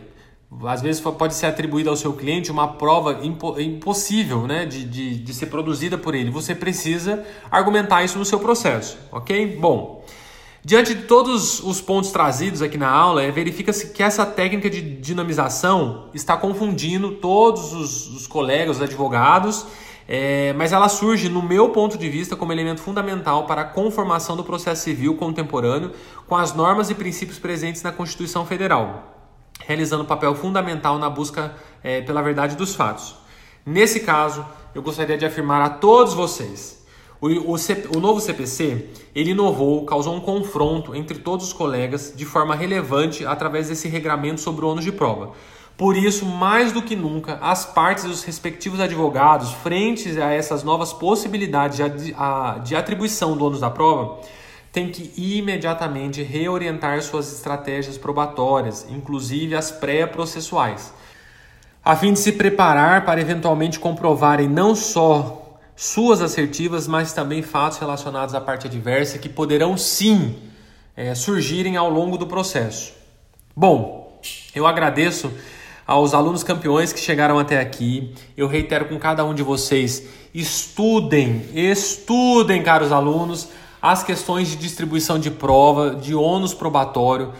Às 0.65 0.81
vezes 0.81 1.01
pode 1.01 1.35
ser 1.35 1.47
atribuída 1.47 1.91
ao 1.91 1.97
seu 1.97 2.13
cliente 2.13 2.53
uma 2.53 2.69
prova 2.69 3.25
impo 3.25 3.61
impossível 3.61 4.47
né, 4.47 4.65
de, 4.65 4.85
de, 4.85 5.17
de 5.17 5.35
ser 5.35 5.47
produzida 5.47 5.99
por 5.99 6.15
ele. 6.15 6.31
Você 6.31 6.55
precisa 6.55 7.25
argumentar 7.51 8.05
isso 8.05 8.17
no 8.17 8.25
seu 8.25 8.39
processo, 8.39 8.97
ok? 9.11 9.57
Bom, 9.61 10.05
diante 10.65 10.95
de 10.95 11.03
todos 11.03 11.61
os 11.61 11.81
pontos 11.81 12.11
trazidos 12.11 12.63
aqui 12.63 12.79
na 12.79 12.89
aula, 12.89 13.25
é, 13.25 13.31
verifica-se 13.31 13.91
que 13.93 14.03
essa 14.03 14.25
técnica 14.25 14.71
de 14.71 14.81
dinamização 14.81 16.11
está 16.15 16.37
confundindo 16.37 17.13
todos 17.13 17.73
os, 17.73 18.09
os 18.15 18.27
colegas, 18.29 18.77
os 18.77 18.83
advogados, 18.83 19.67
é, 20.09 20.53
mas 20.53 20.73
ela 20.73 20.89
surge, 20.89 21.29
no 21.29 21.43
meu 21.43 21.71
ponto 21.71 21.99
de 21.99 22.09
vista, 22.09 22.37
como 22.37 22.53
elemento 22.53 22.81
fundamental 22.81 23.47
para 23.47 23.63
a 23.63 23.65
conformação 23.65 24.37
do 24.37 24.45
processo 24.45 24.85
civil 24.85 25.17
contemporâneo 25.17 25.91
com 26.29 26.37
as 26.37 26.55
normas 26.55 26.89
e 26.89 26.95
princípios 26.95 27.41
presentes 27.41 27.83
na 27.83 27.91
Constituição 27.91 28.47
Federal 28.47 29.16
realizando 29.65 30.03
um 30.03 30.07
papel 30.07 30.35
fundamental 30.35 30.99
na 30.99 31.09
busca 31.09 31.55
é, 31.83 32.01
pela 32.03 32.23
verdade 32.23 32.57
dos 32.57 32.75
fatos. 32.75 33.17
Nesse 33.65 34.01
caso, 34.01 34.45
eu 34.75 34.83
gostaria 34.83 35.17
de 35.17 35.25
afirmar 35.25 35.63
a 35.63 35.71
todos 35.71 36.15
vocês, 36.15 36.77
o, 37.21 37.29
o, 37.29 37.57
o, 37.97 38.01
novo 38.01 38.21
CPC 38.21 38.91
ele 39.15 39.31
inovou, 39.31 39.85
causou 39.87 40.15
um 40.15 40.21
confronto 40.21 40.95
entre 40.95 41.19
todos 41.19 41.47
os 41.47 41.53
colegas 41.53 42.13
de 42.15 42.27
forma 42.27 42.55
relevante 42.55 43.25
através 43.25 43.69
desse 43.69 43.89
regramento 43.89 44.41
sobre 44.41 44.65
o 44.65 44.69
ônus 44.69 44.85
de 44.85 44.93
prova. 44.93 45.33
Por 45.77 45.97
isso, 45.97 46.25
mais 46.25 46.73
do 46.73 46.83
que 46.83 46.97
nunca, 46.97 47.39
as 47.41 47.67
partes 47.67 48.05
e 48.05 48.09
os 48.09 48.23
respectivos 48.25 48.81
advogados, 48.81 49.53
frente 49.53 50.21
a 50.21 50.33
essas 50.33 50.63
novas 50.63 50.93
possibilidades 50.93 51.79
de, 51.79 52.15
de 52.65 52.77
atribuição 52.77 53.37
do 53.37 53.45
ônus 53.45 53.61
da 53.61 53.71
prova, 53.71 54.21
tem 54.77 54.91
que 54.91 55.11
imediatamente 55.17 56.23
reorientar 56.23 57.01
suas 57.01 57.33
estratégias 57.33 57.97
probatórias, 57.97 58.87
inclusive 58.91 59.55
as 59.55 59.71
pré-processuais, 59.71 60.93
a 61.83 61.97
fim 61.97 62.13
de 62.13 62.19
se 62.19 62.33
preparar 62.33 63.07
para 63.07 63.19
eventualmente 63.19 63.79
comprovarem 63.79 64.47
não 64.47 64.75
só 64.75 65.59
suas 65.75 66.21
assertivas, 66.21 66.87
mas 66.87 67.15
também 67.15 67.41
fatos 67.41 67.79
relacionados 67.79 68.35
à 68.35 68.41
parte 68.41 68.67
adversa 68.67 69.17
que 69.17 69.31
poderão 69.31 69.79
sim 69.79 70.37
é, 70.95 71.15
surgirem 71.15 71.79
ao 71.79 71.89
longo 71.89 72.19
do 72.19 72.27
processo. 72.27 72.93
Bom, 73.57 74.21
eu 74.55 74.67
agradeço 74.67 75.33
aos 75.87 76.13
alunos 76.13 76.45
campeões 76.45 76.93
que 76.93 77.01
chegaram 77.01 77.39
até 77.39 77.59
aqui. 77.59 78.15
Eu 78.37 78.47
reitero 78.47 78.85
com 78.85 78.99
cada 78.99 79.25
um 79.25 79.33
de 79.33 79.43
vocês: 79.43 80.07
estudem, 80.35 81.47
estudem, 81.55 82.63
caros 82.63 82.93
alunos 82.93 83.49
as 83.91 84.03
questões 84.03 84.49
de 84.49 84.57
distribuição 84.57 85.19
de 85.19 85.31
prova, 85.31 85.95
de 85.95 86.15
ônus 86.15 86.53
probatório. 86.53 87.33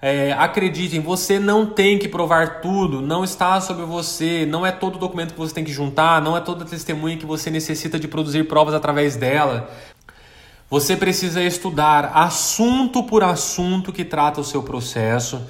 É, 0.00 0.32
acreditem, 0.32 1.00
você 1.00 1.38
não 1.38 1.64
tem 1.64 1.96
que 1.96 2.08
provar 2.08 2.60
tudo, 2.60 3.00
não 3.00 3.22
está 3.22 3.60
sobre 3.60 3.84
você, 3.84 4.44
não 4.44 4.66
é 4.66 4.72
todo 4.72 4.98
documento 4.98 5.32
que 5.32 5.38
você 5.38 5.54
tem 5.54 5.62
que 5.62 5.70
juntar, 5.70 6.20
não 6.20 6.36
é 6.36 6.40
toda 6.40 6.64
testemunha 6.64 7.16
que 7.16 7.24
você 7.24 7.50
necessita 7.50 8.00
de 8.00 8.08
produzir 8.08 8.48
provas 8.48 8.74
através 8.74 9.14
dela. 9.14 9.70
Você 10.68 10.96
precisa 10.96 11.40
estudar 11.40 12.12
assunto 12.14 13.04
por 13.04 13.22
assunto 13.22 13.92
que 13.92 14.04
trata 14.04 14.40
o 14.40 14.44
seu 14.44 14.62
processo. 14.62 15.40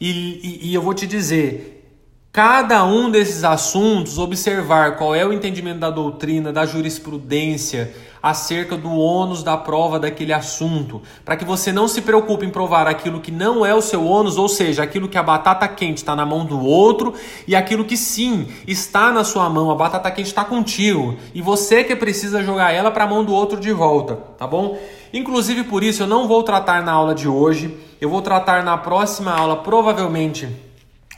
E, 0.00 0.10
e, 0.10 0.70
e 0.70 0.74
eu 0.74 0.82
vou 0.82 0.94
te 0.94 1.06
dizer, 1.06 1.86
cada 2.32 2.84
um 2.84 3.10
desses 3.10 3.44
assuntos, 3.44 4.18
observar 4.18 4.96
qual 4.96 5.14
é 5.14 5.24
o 5.24 5.32
entendimento 5.32 5.78
da 5.78 5.90
doutrina, 5.90 6.52
da 6.52 6.66
jurisprudência, 6.66 7.94
acerca 8.22 8.76
do 8.76 8.90
ônus 8.90 9.42
da 9.42 9.56
prova 9.56 9.98
daquele 9.98 10.32
assunto, 10.32 11.00
para 11.24 11.36
que 11.36 11.44
você 11.44 11.72
não 11.72 11.88
se 11.88 12.02
preocupe 12.02 12.44
em 12.44 12.50
provar 12.50 12.86
aquilo 12.86 13.20
que 13.20 13.30
não 13.30 13.64
é 13.64 13.74
o 13.74 13.80
seu 13.80 14.04
ônus, 14.04 14.36
ou 14.36 14.48
seja, 14.48 14.82
aquilo 14.82 15.08
que 15.08 15.16
a 15.16 15.22
batata 15.22 15.66
quente 15.66 15.98
está 15.98 16.14
na 16.14 16.26
mão 16.26 16.44
do 16.44 16.60
outro 16.60 17.14
e 17.46 17.56
aquilo 17.56 17.84
que 17.84 17.96
sim 17.96 18.48
está 18.66 19.10
na 19.10 19.24
sua 19.24 19.48
mão, 19.48 19.70
a 19.70 19.74
batata 19.74 20.10
quente 20.10 20.26
está 20.26 20.44
contigo 20.44 21.16
e 21.34 21.40
você 21.40 21.82
que 21.82 21.96
precisa 21.96 22.42
jogar 22.42 22.72
ela 22.72 22.90
para 22.90 23.04
a 23.04 23.08
mão 23.08 23.24
do 23.24 23.32
outro 23.32 23.58
de 23.58 23.72
volta, 23.72 24.16
tá 24.36 24.46
bom? 24.46 24.78
Inclusive 25.12 25.64
por 25.64 25.82
isso 25.82 26.02
eu 26.02 26.06
não 26.06 26.28
vou 26.28 26.42
tratar 26.42 26.82
na 26.82 26.92
aula 26.92 27.14
de 27.14 27.28
hoje, 27.28 27.76
eu 28.00 28.08
vou 28.08 28.22
tratar 28.22 28.62
na 28.62 28.76
próxima 28.76 29.32
aula, 29.32 29.56
provavelmente, 29.56 30.48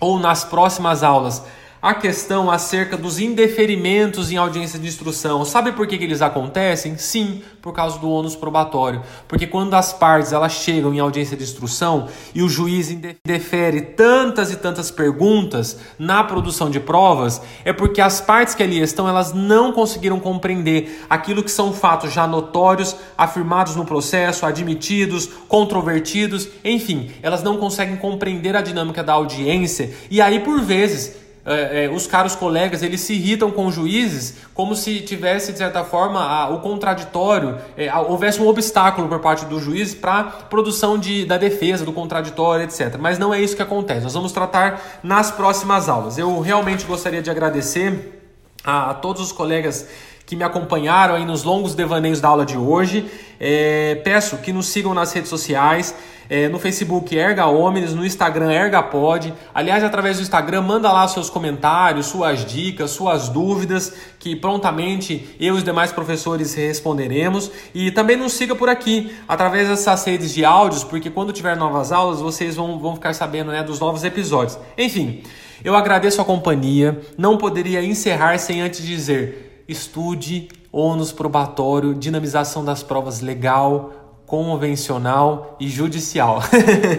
ou 0.00 0.18
nas 0.18 0.44
próximas 0.44 1.02
aulas 1.02 1.44
a 1.82 1.94
questão 1.94 2.48
acerca 2.48 2.96
dos 2.96 3.18
indeferimentos 3.18 4.30
em 4.30 4.36
audiência 4.36 4.78
de 4.78 4.86
instrução. 4.86 5.44
Sabe 5.44 5.72
por 5.72 5.84
que, 5.84 5.98
que 5.98 6.04
eles 6.04 6.22
acontecem? 6.22 6.96
Sim, 6.96 7.42
por 7.60 7.72
causa 7.72 7.98
do 7.98 8.08
ônus 8.08 8.36
probatório. 8.36 9.02
Porque 9.26 9.48
quando 9.48 9.74
as 9.74 9.92
partes 9.92 10.32
elas 10.32 10.52
chegam 10.52 10.94
em 10.94 11.00
audiência 11.00 11.36
de 11.36 11.42
instrução 11.42 12.08
e 12.32 12.40
o 12.40 12.48
juiz 12.48 12.88
indefere 12.88 13.80
tantas 13.80 14.52
e 14.52 14.56
tantas 14.56 14.92
perguntas 14.92 15.76
na 15.98 16.22
produção 16.22 16.70
de 16.70 16.78
provas, 16.78 17.42
é 17.64 17.72
porque 17.72 18.00
as 18.00 18.20
partes 18.20 18.54
que 18.54 18.62
ali 18.62 18.80
estão 18.80 19.08
elas 19.08 19.32
não 19.32 19.72
conseguiram 19.72 20.20
compreender 20.20 21.04
aquilo 21.10 21.42
que 21.42 21.50
são 21.50 21.72
fatos 21.72 22.12
já 22.12 22.28
notórios, 22.28 22.94
afirmados 23.18 23.74
no 23.74 23.84
processo, 23.84 24.46
admitidos, 24.46 25.26
controvertidos, 25.48 26.48
enfim, 26.64 27.10
elas 27.20 27.42
não 27.42 27.56
conseguem 27.56 27.96
compreender 27.96 28.54
a 28.54 28.62
dinâmica 28.62 29.02
da 29.02 29.14
audiência 29.14 29.92
e 30.08 30.20
aí 30.20 30.38
por 30.38 30.60
vezes 30.60 31.22
é, 31.44 31.84
é, 31.84 31.90
os 31.90 32.06
caros 32.06 32.36
colegas 32.36 32.82
eles 32.82 33.00
se 33.00 33.14
irritam 33.14 33.50
com 33.50 33.66
os 33.66 33.74
juízes 33.74 34.36
como 34.54 34.76
se 34.76 35.00
tivesse 35.00 35.52
de 35.52 35.58
certa 35.58 35.82
forma 35.82 36.20
a, 36.20 36.48
o 36.50 36.60
contraditório 36.60 37.58
é, 37.76 37.88
a, 37.88 38.00
houvesse 38.00 38.40
um 38.40 38.46
obstáculo 38.46 39.08
por 39.08 39.18
parte 39.18 39.44
do 39.46 39.58
juiz 39.58 39.92
para 39.92 40.22
produção 40.24 40.96
de, 40.96 41.24
da 41.24 41.36
defesa 41.36 41.84
do 41.84 41.92
contraditório 41.92 42.64
etc 42.64 42.96
mas 42.98 43.18
não 43.18 43.34
é 43.34 43.40
isso 43.40 43.56
que 43.56 43.62
acontece. 43.62 44.02
Nós 44.02 44.14
vamos 44.14 44.32
tratar 44.32 45.00
nas 45.02 45.30
próximas 45.30 45.88
aulas. 45.88 46.18
Eu 46.18 46.40
realmente 46.40 46.84
gostaria 46.84 47.22
de 47.22 47.30
agradecer 47.30 48.20
a, 48.64 48.90
a 48.90 48.94
todos 48.94 49.22
os 49.22 49.32
colegas 49.32 49.88
que 50.26 50.36
me 50.36 50.44
acompanharam 50.44 51.14
aí 51.14 51.24
nos 51.24 51.42
longos 51.42 51.74
devaneios 51.74 52.20
da 52.20 52.28
aula 52.28 52.46
de 52.46 52.56
hoje. 52.56 53.06
É, 53.38 54.00
peço 54.04 54.38
que 54.38 54.52
nos 54.52 54.68
sigam 54.68 54.94
nas 54.94 55.12
redes 55.12 55.28
sociais, 55.28 55.94
é, 56.30 56.48
no 56.48 56.58
Facebook 56.58 57.14
Erga 57.14 57.46
Homens, 57.46 57.92
no 57.92 58.06
Instagram 58.06 58.52
ErgaPod. 58.52 59.34
Aliás, 59.52 59.82
através 59.82 60.18
do 60.18 60.22
Instagram, 60.22 60.62
manda 60.62 60.90
lá 60.92 61.06
seus 61.08 61.28
comentários, 61.28 62.06
suas 62.06 62.44
dicas, 62.46 62.92
suas 62.92 63.28
dúvidas, 63.28 63.92
que 64.18 64.36
prontamente 64.36 65.36
eu 65.40 65.54
e 65.54 65.58
os 65.58 65.64
demais 65.64 65.92
professores 65.92 66.54
responderemos. 66.54 67.50
E 67.74 67.90
também 67.90 68.16
nos 68.16 68.32
siga 68.32 68.54
por 68.54 68.68
aqui, 68.68 69.12
através 69.26 69.68
dessas 69.68 70.04
redes 70.04 70.32
de 70.32 70.44
áudios, 70.44 70.84
porque 70.84 71.10
quando 71.10 71.32
tiver 71.32 71.56
novas 71.56 71.92
aulas, 71.92 72.20
vocês 72.20 72.56
vão, 72.56 72.78
vão 72.78 72.94
ficar 72.94 73.12
sabendo 73.12 73.50
né, 73.50 73.62
dos 73.62 73.80
novos 73.80 74.04
episódios. 74.04 74.58
Enfim, 74.78 75.22
eu 75.64 75.76
agradeço 75.76 76.20
a 76.20 76.24
companhia, 76.24 77.00
não 77.18 77.36
poderia 77.36 77.84
encerrar 77.84 78.38
sem 78.38 78.62
antes 78.62 78.82
dizer 78.82 79.51
estude 79.68 80.48
ônus 80.72 81.12
probatório, 81.12 81.94
dinamização 81.94 82.64
das 82.64 82.82
provas 82.82 83.20
legal, 83.20 83.92
convencional 84.26 85.56
e 85.60 85.68
judicial. 85.68 86.40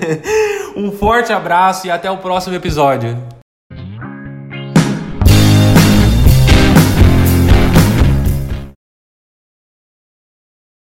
um 0.77 0.91
forte 0.91 1.33
abraço 1.33 1.87
e 1.87 1.91
até 1.91 2.09
o 2.09 2.17
próximo 2.17 2.55
episódio. 2.55 3.42